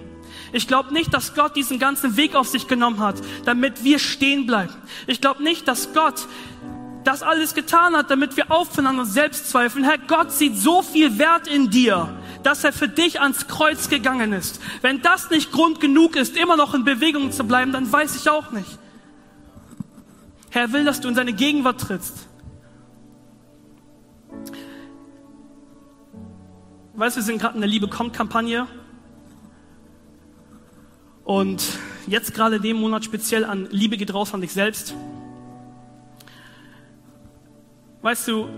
Ich 0.52 0.66
glaube 0.66 0.94
nicht, 0.94 1.12
dass 1.12 1.35
Gott 1.35 1.57
diesen 1.57 1.78
ganzen 1.78 2.16
Weg 2.16 2.35
auf 2.35 2.48
sich 2.48 2.68
genommen 2.68 3.00
hat, 3.00 3.16
damit 3.44 3.85
wir 3.85 3.98
stehen 3.98 4.46
bleiben. 4.46 4.74
Ich 5.07 5.20
glaube 5.20 5.42
nicht, 5.42 5.68
dass 5.68 5.92
Gott 5.92 6.26
das 7.04 7.22
alles 7.22 7.54
getan 7.54 7.94
hat, 7.96 8.11
damit 8.11 8.37
wir 8.37 8.50
aufhören 8.50 8.87
an 8.87 8.98
uns 8.98 9.12
selbst 9.12 9.50
zweifeln. 9.50 9.85
Herr 9.85 9.98
Gott 9.98 10.33
sieht 10.33 10.57
so 10.57 10.83
viel 10.83 11.18
Wert 11.18 11.46
in 11.46 11.70
dir, 11.70 12.17
dass 12.42 12.64
er 12.64 12.72
für 12.72 12.88
dich 12.88 13.20
ans 13.20 13.48
Kreuz 13.48 13.88
gegangen 13.88 14.33
ist. 14.33 14.61
Wenn 14.81 15.03
das 15.03 15.31
nicht 15.31 15.53
Grund 15.53 15.81
genug 15.81 16.16
ist, 16.16 16.37
immer 16.37 16.57
noch 16.57 16.74
in 16.74 16.85
Bewegung 16.85 17.33
zu 17.33 17.44
bleiben, 17.44 17.72
dann 17.72 17.90
weiß 17.90 18.16
ich 18.16 18.31
auch 18.31 18.51
nicht. 18.51 18.79
Herr 20.51 20.72
will, 20.72 20.85
dass 20.85 21.01
du 21.01 21.09
in 21.09 21.14
seine 21.14 21.33
Gegenwart 21.33 21.81
trittst. 21.81 22.29
Weißt 26.94 27.16
du, 27.16 27.20
wir 27.20 27.24
sind 27.24 27.38
gerade 27.38 27.55
in 27.55 27.61
der 27.61 27.70
Liebe 27.70 27.87
kommt 27.88 28.12
Kampagne. 28.12 28.66
Und 31.24 31.62
jetzt 32.07 32.35
gerade 32.35 32.59
den 32.59 32.77
Monat 32.77 33.05
speziell 33.05 33.44
an 33.44 33.68
Liebe 33.70 33.96
geht 33.96 34.14
raus 34.14 34.33
an 34.35 34.40
dich 34.40 34.53
selbst. 34.53 34.94
Weißt 38.01 38.27
du, 38.29 38.48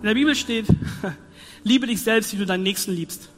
in 0.00 0.06
der 0.06 0.14
Bibel 0.14 0.34
steht, 0.34 0.66
liebe 1.64 1.86
dich 1.86 2.02
selbst, 2.02 2.32
wie 2.32 2.38
du 2.38 2.46
deinen 2.46 2.62
Nächsten 2.62 2.92
liebst. 2.92 3.28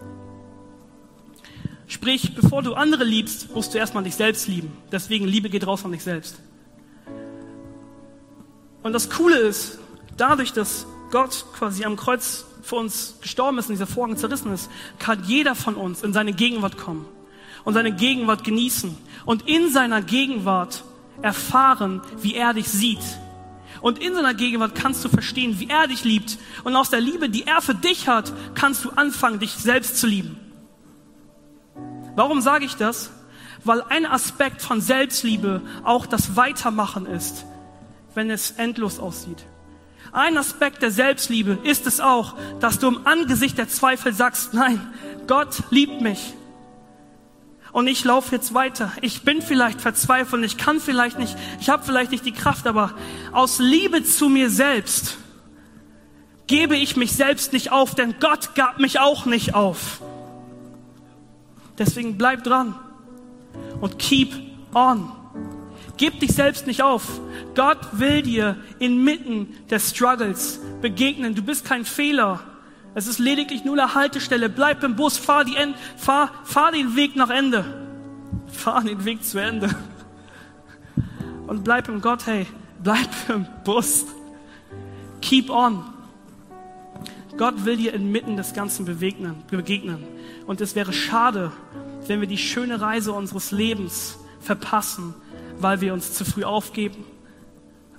Sprich, 1.88 2.35
bevor 2.35 2.62
du 2.62 2.75
andere 2.75 3.05
liebst, 3.05 3.55
musst 3.55 3.75
du 3.75 3.79
erstmal 3.79 4.05
dich 4.05 4.14
selbst 4.14 4.48
lieben. 4.48 4.72
Deswegen 4.90 5.27
Liebe 5.27 5.51
geht 5.51 5.66
raus 5.66 5.85
an 5.85 5.92
dich 5.92 6.03
selbst. 6.03 6.37
Und 8.83 8.92
das 8.92 9.11
Coole 9.11 9.37
ist, 9.37 9.79
dadurch, 10.16 10.53
dass 10.53 10.87
Gott 11.11 11.44
quasi 11.53 11.85
am 11.85 11.96
Kreuz 11.96 12.46
für 12.62 12.77
uns 12.77 13.16
gestorben 13.20 13.59
ist 13.59 13.68
und 13.68 13.75
dieser 13.75 13.87
Vorhang 13.87 14.16
zerrissen 14.16 14.53
ist, 14.53 14.70
kann 14.98 15.22
jeder 15.25 15.55
von 15.55 15.75
uns 15.75 16.03
in 16.03 16.12
seine 16.12 16.33
Gegenwart 16.33 16.79
kommen 16.79 17.07
und 17.64 17.75
seine 17.75 17.92
Gegenwart 17.92 18.44
genießen 18.44 18.96
und 19.27 19.48
in 19.48 19.70
seiner 19.70 20.01
Gegenwart 20.01 20.85
erfahren, 21.20 22.01
wie 22.22 22.35
er 22.35 22.55
dich 22.55 22.68
sieht. 22.68 23.03
Und 23.83 23.99
in 23.99 24.14
seiner 24.14 24.33
Gegenwart 24.33 24.77
kannst 24.77 25.05
du 25.05 25.09
verstehen, 25.09 25.59
wie 25.59 25.68
er 25.68 25.88
dich 25.88 26.05
liebt. 26.05 26.38
Und 26.64 26.77
aus 26.77 26.90
der 26.90 27.01
Liebe, 27.01 27.29
die 27.29 27.47
er 27.47 27.61
für 27.61 27.75
dich 27.75 28.09
hat, 28.09 28.33
kannst 28.55 28.85
du 28.85 28.90
anfangen, 28.90 29.40
dich 29.40 29.53
selbst 29.53 29.99
zu 29.99 30.07
lieben. 30.07 30.38
Warum 32.14 32.40
sage 32.40 32.64
ich 32.64 32.77
das? 32.77 33.11
Weil 33.64 33.83
ein 33.83 34.07
Aspekt 34.07 34.62
von 34.62 34.81
Selbstliebe 34.81 35.62
auch 35.83 36.07
das 36.07 36.37
Weitermachen 36.37 37.07
ist, 37.07 37.45
wenn 38.14 38.31
es 38.31 38.53
endlos 38.53 38.99
aussieht. 38.99 39.45
Ein 40.12 40.37
Aspekt 40.37 40.83
der 40.83 40.90
Selbstliebe 40.90 41.59
ist 41.64 41.87
es 41.87 42.01
auch, 42.01 42.37
dass 42.61 42.79
du 42.79 42.88
im 42.88 43.07
Angesicht 43.07 43.59
der 43.59 43.68
Zweifel 43.68 44.12
sagst, 44.12 44.53
nein, 44.53 44.81
Gott 45.27 45.62
liebt 45.71 46.01
mich. 46.03 46.35
Und 47.72 47.87
ich 47.87 48.04
laufe 48.04 48.35
jetzt 48.35 48.52
weiter. 48.52 48.92
Ich 49.00 49.22
bin 49.22 49.40
vielleicht 49.40 49.80
verzweifelt, 49.80 50.44
ich 50.44 50.58
kann 50.58 50.78
vielleicht 50.78 51.18
nicht, 51.18 51.37
ich 51.58 51.70
habe 51.70 51.82
vielleicht 51.82 52.11
nicht 52.11 52.26
die 52.26 52.32
Kraft, 52.32 52.66
aber 52.66 52.94
aus 53.32 53.58
Liebe 53.58 54.04
zu 54.04 54.28
mir 54.28 54.50
selbst 54.50 55.16
gebe 56.46 56.76
ich 56.76 56.96
mich 56.96 57.12
selbst 57.12 57.54
nicht 57.54 57.72
auf, 57.72 57.94
denn 57.94 58.16
Gott 58.20 58.54
gab 58.54 58.78
mich 58.78 59.00
auch 59.00 59.24
nicht 59.24 59.54
auf. 59.54 60.02
Deswegen 61.78 62.18
bleib 62.18 62.44
dran 62.44 62.74
und 63.80 63.98
keep 63.98 64.35
on. 64.74 65.11
Gib 65.96 66.20
dich 66.20 66.32
selbst 66.32 66.66
nicht 66.66 66.82
auf. 66.82 67.20
Gott 67.54 67.78
will 67.92 68.22
dir 68.22 68.56
inmitten 68.78 69.56
des 69.70 69.90
Struggles 69.90 70.61
begegnen. 70.80 71.35
Du 71.35 71.42
bist 71.42 71.64
kein 71.64 71.85
Fehler. 71.85 72.40
Es 72.94 73.07
ist 73.07 73.18
lediglich 73.18 73.64
nur 73.64 73.78
eine 73.78 73.94
Haltestelle. 73.94 74.48
Bleib 74.48 74.83
im 74.83 74.96
Bus, 74.96 75.16
fahr, 75.16 75.44
die 75.44 75.57
End 75.57 75.76
fahr, 75.96 76.31
fahr 76.44 76.72
den 76.72 76.94
Weg 76.94 77.16
nach 77.16 77.31
Ende. 77.31 77.64
Fahr 78.48 78.83
den 78.83 79.05
Weg 79.05 79.24
zu 79.24 79.38
Ende. 79.38 79.74
Und 81.46 81.64
bleib 81.64 81.88
im 81.88 82.00
Gott, 82.00 82.26
hey, 82.26 82.46
bleib 82.83 83.09
im 83.28 83.46
Bus. 83.64 84.07
Keep 85.20 85.50
on. 85.50 85.85
Gott 87.38 87.64
will 87.64 87.78
dir 87.78 87.94
inmitten 87.94 88.37
des 88.37 88.52
Ganzen 88.52 88.85
begegnen. 88.85 90.05
Und 90.46 90.61
es 90.61 90.74
wäre 90.74 90.92
schade, 90.92 91.50
wenn 92.07 92.20
wir 92.20 92.28
die 92.28 92.38
schöne 92.38 92.81
Reise 92.81 93.12
unseres 93.12 93.52
Lebens 93.52 94.18
verpassen, 94.40 95.14
weil 95.59 95.81
wir 95.81 95.94
uns 95.94 96.12
zu 96.12 96.24
früh 96.24 96.44
aufgeben, 96.44 97.05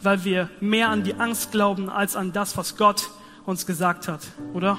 weil 0.02 0.24
wir 0.24 0.50
mehr 0.60 0.90
an 0.90 1.04
die 1.04 1.16
Angst 1.16 1.52
glauben 1.52 1.90
als 1.90 2.16
an 2.16 2.32
das, 2.32 2.58
was 2.58 2.78
Gott 2.78 3.10
uns 3.46 3.66
gesagt 3.66 4.08
hat, 4.08 4.22
oder? 4.54 4.78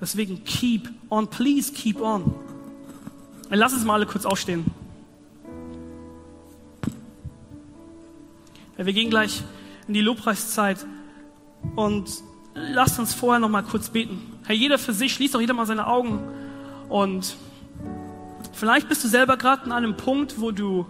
Deswegen 0.00 0.44
keep 0.44 0.88
on, 1.08 1.28
please 1.28 1.72
keep 1.72 2.00
on. 2.00 2.34
Lass 3.50 3.72
uns 3.72 3.84
mal 3.84 3.94
alle 3.94 4.06
kurz 4.06 4.24
aufstehen. 4.24 4.64
Wir 8.76 8.92
gehen 8.94 9.10
gleich 9.10 9.42
in 9.88 9.94
die 9.94 10.00
Lobpreiszeit 10.00 10.86
und 11.76 12.08
lasst 12.54 12.98
uns 12.98 13.12
vorher 13.12 13.40
noch 13.40 13.50
mal 13.50 13.62
kurz 13.62 13.90
beten. 13.90 14.38
Herr, 14.46 14.54
jeder 14.54 14.78
für 14.78 14.94
sich, 14.94 15.12
schließt 15.12 15.34
doch 15.34 15.40
jeder 15.40 15.52
mal 15.52 15.66
seine 15.66 15.86
Augen 15.86 16.20
und 16.88 17.36
vielleicht 18.52 18.88
bist 18.88 19.04
du 19.04 19.08
selber 19.08 19.36
gerade 19.36 19.64
an 19.64 19.72
einem 19.72 19.96
Punkt, 19.96 20.40
wo 20.40 20.50
du 20.50 20.86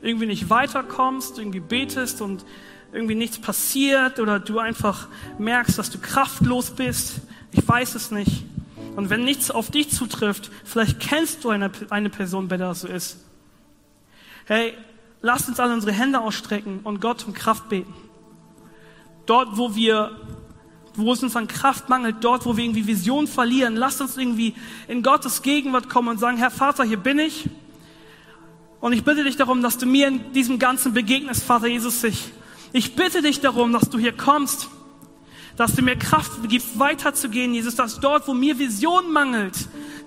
irgendwie 0.00 0.26
nicht 0.26 0.48
weiterkommst, 0.48 1.38
irgendwie 1.38 1.60
betest 1.60 2.22
und 2.22 2.46
irgendwie 2.96 3.14
nichts 3.14 3.38
passiert 3.38 4.18
oder 4.18 4.40
du 4.40 4.58
einfach 4.58 5.08
merkst, 5.38 5.78
dass 5.78 5.90
du 5.90 5.98
kraftlos 5.98 6.70
bist. 6.70 7.20
Ich 7.52 7.66
weiß 7.66 7.94
es 7.94 8.10
nicht. 8.10 8.44
Und 8.96 9.10
wenn 9.10 9.24
nichts 9.24 9.50
auf 9.50 9.70
dich 9.70 9.90
zutrifft, 9.90 10.50
vielleicht 10.64 10.98
kennst 11.00 11.44
du 11.44 11.50
eine, 11.50 11.70
eine 11.90 12.08
Person, 12.08 12.48
bei 12.48 12.56
der 12.56 12.68
das 12.68 12.80
so 12.80 12.88
ist. 12.88 13.18
Hey, 14.46 14.74
lasst 15.20 15.48
uns 15.48 15.60
alle 15.60 15.74
unsere 15.74 15.92
Hände 15.92 16.20
ausstrecken 16.20 16.80
und 16.82 17.00
Gott 17.00 17.26
um 17.26 17.34
Kraft 17.34 17.68
beten. 17.68 17.92
Dort, 19.26 19.58
wo 19.58 19.74
wir, 19.74 20.12
wo 20.94 21.12
es 21.12 21.22
uns 21.22 21.36
an 21.36 21.48
Kraft 21.48 21.88
mangelt, 21.88 22.16
dort, 22.20 22.46
wo 22.46 22.56
wir 22.56 22.64
irgendwie 22.64 22.86
Vision 22.86 23.26
verlieren, 23.26 23.76
lasst 23.76 24.00
uns 24.00 24.16
irgendwie 24.16 24.54
in 24.88 25.02
Gottes 25.02 25.42
Gegenwart 25.42 25.88
kommen 25.88 26.08
und 26.08 26.18
sagen, 26.18 26.38
Herr 26.38 26.50
Vater, 26.50 26.84
hier 26.84 26.96
bin 26.96 27.18
ich. 27.18 27.50
Und 28.80 28.92
ich 28.92 29.04
bitte 29.04 29.24
dich 29.24 29.36
darum, 29.36 29.62
dass 29.62 29.78
du 29.78 29.86
mir 29.86 30.08
in 30.08 30.32
diesem 30.32 30.58
Ganzen 30.58 30.94
begegnest, 30.94 31.42
Vater 31.42 31.66
Jesus. 31.66 32.02
Ich, 32.04 32.30
ich 32.72 32.94
bitte 32.94 33.22
dich 33.22 33.40
darum, 33.40 33.72
dass 33.72 33.88
du 33.90 33.98
hier 33.98 34.12
kommst, 34.12 34.68
dass 35.56 35.74
du 35.74 35.82
mir 35.82 35.96
Kraft 35.96 36.32
gibst, 36.48 36.78
weiterzugehen, 36.78 37.54
Jesus, 37.54 37.76
dass 37.76 37.98
dort, 38.00 38.28
wo 38.28 38.34
mir 38.34 38.58
Vision 38.58 39.10
mangelt, 39.12 39.54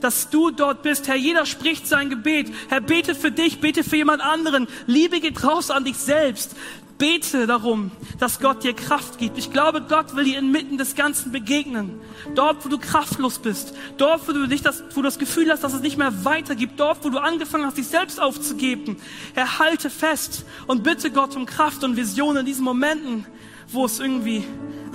dass 0.01 0.29
du 0.29 0.51
dort 0.51 0.83
bist. 0.83 1.07
Herr, 1.07 1.15
jeder 1.15 1.45
spricht 1.45 1.87
sein 1.87 2.09
Gebet. 2.09 2.53
Herr, 2.69 2.81
bete 2.81 3.15
für 3.15 3.31
dich, 3.31 3.59
bete 3.59 3.83
für 3.83 3.97
jemand 3.97 4.21
anderen. 4.21 4.67
Liebe 4.85 5.19
geht 5.19 5.43
raus 5.43 5.71
an 5.71 5.85
dich 5.85 5.97
selbst. 5.97 6.55
Bete 6.99 7.47
darum, 7.47 7.91
dass 8.19 8.41
Gott 8.41 8.65
dir 8.65 8.73
Kraft 8.73 9.19
gibt. 9.19 9.37
Ich 9.37 9.51
glaube, 9.51 9.81
Gott 9.81 10.17
will 10.17 10.25
dir 10.25 10.37
inmitten 10.37 10.77
des 10.77 10.95
Ganzen 10.95 11.31
begegnen. 11.31 12.01
Dort, 12.35 12.65
wo 12.65 12.69
du 12.69 12.77
kraftlos 12.77 13.39
bist. 13.39 13.73
Dort, 13.97 14.27
wo 14.27 14.33
du, 14.33 14.47
nicht 14.47 14.65
das, 14.65 14.83
wo 14.91 14.95
du 14.95 15.03
das 15.03 15.17
Gefühl 15.17 15.49
hast, 15.49 15.63
dass 15.63 15.71
es 15.71 15.79
nicht 15.79 15.97
mehr 15.97 16.25
weitergibt. 16.25 16.77
Dort, 16.77 17.05
wo 17.05 17.09
du 17.09 17.17
angefangen 17.17 17.65
hast, 17.65 17.77
dich 17.77 17.87
selbst 17.87 18.21
aufzugeben. 18.21 18.97
Herr, 19.33 19.59
halte 19.59 19.89
fest 19.89 20.45
und 20.67 20.83
bitte 20.83 21.09
Gott 21.09 21.37
um 21.37 21.45
Kraft 21.45 21.85
und 21.85 21.95
Vision 21.95 22.35
in 22.35 22.45
diesen 22.45 22.65
Momenten, 22.65 23.25
wo 23.69 23.85
es 23.85 24.01
irgendwie 24.01 24.43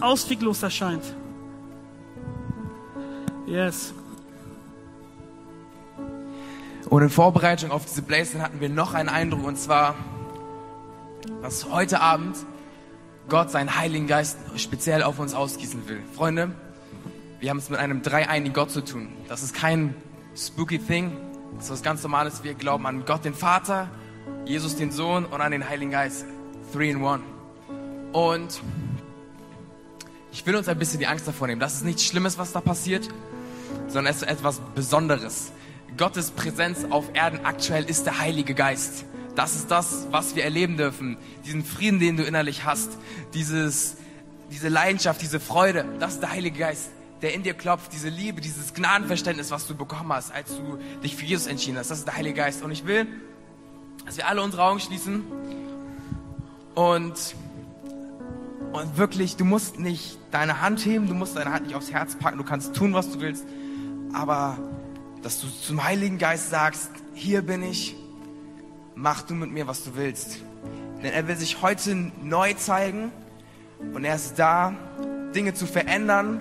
ausweglos 0.02 0.62
erscheint. 0.62 1.04
Yes. 3.46 3.94
Und 6.90 7.02
in 7.02 7.08
Vorbereitung 7.08 7.70
auf 7.70 7.86
diese 7.86 8.02
Blazing 8.02 8.42
hatten 8.42 8.60
wir 8.60 8.68
noch 8.68 8.92
einen 8.92 9.08
Eindruck 9.08 9.44
und 9.44 9.58
zwar, 9.58 9.94
dass 11.42 11.70
heute 11.70 12.00
Abend 12.00 12.36
Gott 13.28 13.50
seinen 13.50 13.76
Heiligen 13.76 14.06
Geist 14.06 14.38
speziell 14.56 15.02
auf 15.02 15.18
uns 15.18 15.34
ausgießen 15.34 15.88
will. 15.88 16.02
Freunde, 16.14 16.52
wir 17.40 17.50
haben 17.50 17.58
es 17.58 17.70
mit 17.70 17.78
einem 17.78 18.02
dreieinigen 18.02 18.54
Gott 18.54 18.70
zu 18.70 18.82
tun. 18.82 19.08
Das 19.28 19.42
ist 19.42 19.54
kein 19.54 19.94
spooky 20.36 20.78
Thing. 20.78 21.16
Das 21.56 21.66
ist 21.66 21.70
was 21.70 21.82
ganz 21.82 22.02
Normales. 22.02 22.44
Wir 22.44 22.54
glauben 22.54 22.86
an 22.86 23.04
Gott 23.04 23.24
den 23.24 23.34
Vater, 23.34 23.88
Jesus 24.44 24.76
den 24.76 24.90
Sohn 24.90 25.24
und 25.24 25.40
an 25.40 25.52
den 25.52 25.68
Heiligen 25.68 25.90
Geist. 25.90 26.26
Three 26.72 26.90
in 26.90 27.02
one. 27.02 27.22
Und 28.12 28.60
ich 30.32 30.44
will 30.46 30.56
uns 30.56 30.68
ein 30.68 30.78
bisschen 30.78 30.98
die 30.98 31.06
Angst 31.06 31.28
davor 31.28 31.46
nehmen. 31.46 31.60
Das 31.60 31.74
ist 31.74 31.84
nichts 31.84 32.04
Schlimmes, 32.04 32.38
was 32.38 32.52
da 32.52 32.60
passiert, 32.60 33.08
sondern 33.88 34.12
es 34.12 34.22
ist 34.22 34.28
etwas 34.28 34.60
Besonderes. 34.74 35.52
Gottes 35.96 36.32
Präsenz 36.32 36.84
auf 36.90 37.04
Erden 37.14 37.44
aktuell 37.44 37.84
ist 37.84 38.04
der 38.04 38.18
Heilige 38.18 38.54
Geist. 38.54 39.04
Das 39.34 39.56
ist 39.56 39.70
das, 39.70 40.06
was 40.10 40.36
wir 40.36 40.44
erleben 40.44 40.76
dürfen. 40.76 41.16
Diesen 41.44 41.64
Frieden, 41.64 41.98
den 41.98 42.16
du 42.16 42.22
innerlich 42.22 42.64
hast. 42.64 42.90
Dieses, 43.34 43.96
diese 44.50 44.68
Leidenschaft, 44.68 45.20
diese 45.20 45.40
Freude. 45.40 45.84
Das 45.98 46.14
ist 46.14 46.20
der 46.20 46.30
Heilige 46.30 46.60
Geist, 46.60 46.90
der 47.20 47.34
in 47.34 47.42
dir 47.42 47.54
klopft. 47.54 47.92
Diese 47.92 48.08
Liebe, 48.08 48.40
dieses 48.40 48.74
Gnadenverständnis, 48.74 49.50
was 49.50 49.66
du 49.66 49.74
bekommen 49.74 50.12
hast, 50.12 50.32
als 50.32 50.56
du 50.56 50.78
dich 51.02 51.16
für 51.16 51.24
Jesus 51.24 51.46
entschieden 51.46 51.78
hast. 51.78 51.90
Das 51.90 51.98
ist 51.98 52.06
der 52.06 52.16
Heilige 52.16 52.36
Geist. 52.36 52.62
Und 52.62 52.70
ich 52.70 52.86
will, 52.86 53.06
dass 54.06 54.16
wir 54.16 54.28
alle 54.28 54.40
unsere 54.40 54.62
Augen 54.62 54.78
schließen. 54.78 55.24
Und, 56.76 57.34
und 58.72 58.96
wirklich, 58.96 59.36
du 59.36 59.44
musst 59.44 59.80
nicht 59.80 60.18
deine 60.30 60.60
Hand 60.60 60.84
heben, 60.84 61.08
du 61.08 61.14
musst 61.14 61.36
deine 61.36 61.52
Hand 61.52 61.66
nicht 61.66 61.74
aufs 61.74 61.90
Herz 61.90 62.14
packen. 62.14 62.38
Du 62.38 62.44
kannst 62.44 62.74
tun, 62.76 62.94
was 62.94 63.10
du 63.10 63.20
willst. 63.20 63.44
Aber, 64.12 64.58
dass 65.22 65.40
du 65.40 65.48
zum 65.48 65.82
Heiligen 65.82 66.18
Geist 66.18 66.50
sagst, 66.50 66.90
hier 67.14 67.42
bin 67.42 67.64
ich 67.64 67.96
mach 68.94 69.22
du 69.22 69.34
mit 69.34 69.50
mir, 69.50 69.66
was 69.66 69.84
du 69.84 69.96
willst. 69.96 70.38
Denn 71.02 71.12
er 71.12 71.28
will 71.28 71.36
sich 71.36 71.62
heute 71.62 71.94
neu 72.22 72.54
zeigen 72.54 73.12
und 73.92 74.04
er 74.04 74.14
ist 74.14 74.38
da, 74.38 74.74
Dinge 75.34 75.54
zu 75.54 75.66
verändern, 75.66 76.40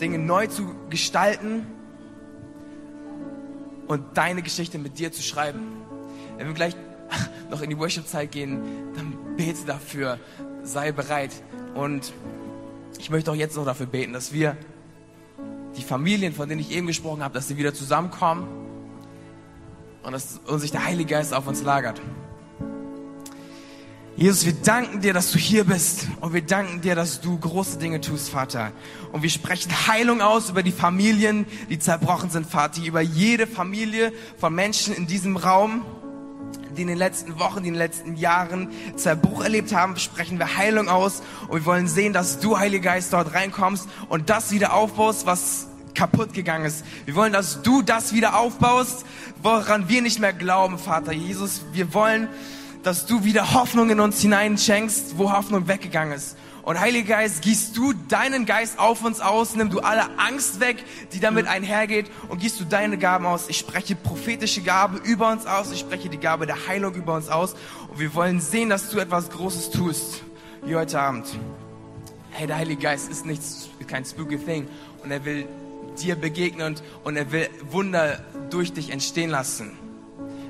Dinge 0.00 0.18
neu 0.18 0.46
zu 0.46 0.74
gestalten 0.90 1.66
und 3.86 4.16
deine 4.16 4.42
Geschichte 4.42 4.78
mit 4.78 4.98
dir 4.98 5.12
zu 5.12 5.22
schreiben. 5.22 5.60
Wenn 6.36 6.48
wir 6.48 6.54
gleich 6.54 6.76
noch 7.50 7.62
in 7.62 7.70
die 7.70 7.78
Worship-Zeit 7.78 8.32
gehen, 8.32 8.60
dann 8.94 9.36
bete 9.36 9.64
dafür, 9.66 10.18
sei 10.62 10.92
bereit. 10.92 11.30
Und 11.74 12.12
ich 12.98 13.10
möchte 13.10 13.30
auch 13.30 13.36
jetzt 13.36 13.56
noch 13.56 13.64
dafür 13.64 13.86
beten, 13.86 14.12
dass 14.12 14.32
wir 14.32 14.56
die 15.76 15.82
Familien, 15.82 16.32
von 16.32 16.48
denen 16.48 16.60
ich 16.60 16.70
eben 16.70 16.86
gesprochen 16.86 17.22
habe, 17.22 17.34
dass 17.34 17.48
sie 17.48 17.56
wieder 17.56 17.74
zusammenkommen 17.74 18.63
und 20.04 20.12
dass 20.12 20.40
und 20.46 20.60
sich 20.60 20.70
der 20.70 20.84
Heilige 20.84 21.14
Geist 21.14 21.34
auf 21.34 21.46
uns 21.46 21.62
lagert. 21.62 22.00
Jesus, 24.16 24.46
wir 24.46 24.52
danken 24.52 25.00
dir, 25.00 25.12
dass 25.12 25.32
du 25.32 25.38
hier 25.38 25.64
bist 25.64 26.06
und 26.20 26.32
wir 26.32 26.42
danken 26.42 26.80
dir, 26.80 26.94
dass 26.94 27.20
du 27.20 27.36
große 27.36 27.78
Dinge 27.78 28.00
tust, 28.00 28.28
Vater. 28.28 28.70
Und 29.10 29.24
wir 29.24 29.30
sprechen 29.30 29.72
Heilung 29.88 30.20
aus 30.20 30.50
über 30.50 30.62
die 30.62 30.70
Familien, 30.70 31.46
die 31.68 31.80
zerbrochen 31.80 32.30
sind, 32.30 32.46
Vater, 32.46 32.80
über 32.84 33.00
jede 33.00 33.48
Familie 33.48 34.12
von 34.38 34.54
Menschen 34.54 34.94
in 34.94 35.08
diesem 35.08 35.36
Raum, 35.36 35.84
die 36.76 36.82
in 36.82 36.88
den 36.88 36.98
letzten 36.98 37.40
Wochen, 37.40 37.62
die 37.62 37.68
in 37.68 37.74
den 37.74 37.78
letzten 37.78 38.14
Jahren 38.14 38.68
Zerbruch 38.94 39.42
erlebt 39.42 39.74
haben, 39.74 39.96
sprechen 39.96 40.38
wir 40.38 40.56
Heilung 40.56 40.88
aus 40.88 41.22
und 41.48 41.60
wir 41.60 41.66
wollen 41.66 41.88
sehen, 41.88 42.12
dass 42.12 42.38
du, 42.38 42.56
Heiliger 42.56 42.92
Geist, 42.92 43.12
dort 43.12 43.34
reinkommst 43.34 43.88
und 44.08 44.30
das 44.30 44.52
wieder 44.52 44.74
aufbaust, 44.74 45.26
was 45.26 45.66
kaputt 45.94 46.32
gegangen 46.32 46.64
ist. 46.64 46.84
Wir 47.04 47.14
wollen, 47.14 47.32
dass 47.32 47.62
du 47.62 47.82
das 47.82 48.12
wieder 48.12 48.36
aufbaust, 48.36 49.04
woran 49.42 49.88
wir 49.88 50.02
nicht 50.02 50.18
mehr 50.18 50.32
glauben, 50.32 50.78
Vater 50.78 51.12
Jesus. 51.12 51.62
Wir 51.72 51.94
wollen, 51.94 52.28
dass 52.82 53.06
du 53.06 53.24
wieder 53.24 53.54
Hoffnung 53.54 53.90
in 53.90 54.00
uns 54.00 54.20
hineinschenkst, 54.20 55.16
wo 55.18 55.32
Hoffnung 55.32 55.68
weggegangen 55.68 56.14
ist. 56.14 56.36
Und 56.64 56.80
Heiliger 56.80 57.16
Geist, 57.16 57.42
gießt 57.42 57.76
du 57.76 57.92
deinen 57.92 58.46
Geist 58.46 58.78
auf 58.78 59.04
uns 59.04 59.20
aus, 59.20 59.54
nimm 59.54 59.68
du 59.68 59.80
alle 59.80 60.18
Angst 60.18 60.60
weg, 60.60 60.82
die 61.12 61.20
damit 61.20 61.46
einhergeht 61.46 62.10
und 62.28 62.40
gießt 62.40 62.58
du 62.58 62.64
deine 62.64 62.96
Gaben 62.96 63.26
aus. 63.26 63.50
Ich 63.50 63.58
spreche 63.58 63.94
prophetische 63.94 64.62
Gabe 64.62 64.96
über 65.04 65.30
uns 65.30 65.44
aus, 65.44 65.72
ich 65.72 65.80
spreche 65.80 66.08
die 66.08 66.18
Gabe 66.18 66.46
der 66.46 66.66
Heilung 66.66 66.94
über 66.94 67.16
uns 67.16 67.28
aus 67.28 67.54
und 67.88 67.98
wir 67.98 68.14
wollen 68.14 68.40
sehen, 68.40 68.70
dass 68.70 68.88
du 68.88 68.98
etwas 68.98 69.28
Großes 69.28 69.72
tust, 69.72 70.22
wie 70.64 70.74
heute 70.74 70.98
Abend. 70.98 71.26
Hey, 72.30 72.46
der 72.46 72.56
Heilige 72.56 72.80
Geist 72.80 73.10
ist 73.10 73.26
nichts, 73.26 73.68
kein 73.86 74.06
spooky 74.06 74.38
thing 74.38 74.66
und 75.02 75.10
er 75.10 75.22
will 75.22 75.46
dir 76.02 76.16
begegnen 76.16 76.66
und, 76.66 76.82
und 77.04 77.16
er 77.16 77.32
will 77.32 77.48
Wunder 77.70 78.20
durch 78.50 78.72
dich 78.72 78.90
entstehen 78.90 79.30
lassen. 79.30 79.72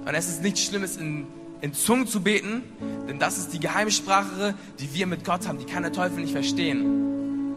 Und 0.07 0.15
es 0.15 0.29
ist 0.29 0.43
nichts 0.43 0.65
Schlimmes 0.65 0.97
in 0.97 1.27
in 1.65 1.73
Zungen 1.73 2.07
zu 2.07 2.21
beten, 2.21 2.63
denn 3.09 3.19
das 3.19 3.39
ist 3.39 3.55
die 3.55 3.59
Geheimsprache, 3.59 4.55
die 4.79 4.93
wir 4.93 5.07
mit 5.07 5.25
Gott 5.25 5.49
haben, 5.49 5.59
die 5.59 5.65
kann 5.65 5.83
der 5.83 5.93
Teufel 5.93 6.21
nicht 6.21 6.33
verstehen. 6.33 7.55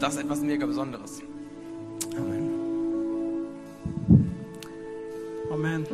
Das 0.00 0.14
ist 0.14 0.22
etwas 0.22 0.40
mega 0.40 0.66
Besonderes. 0.66 1.22
Amen. 2.16 2.50
Amen. 5.52 5.86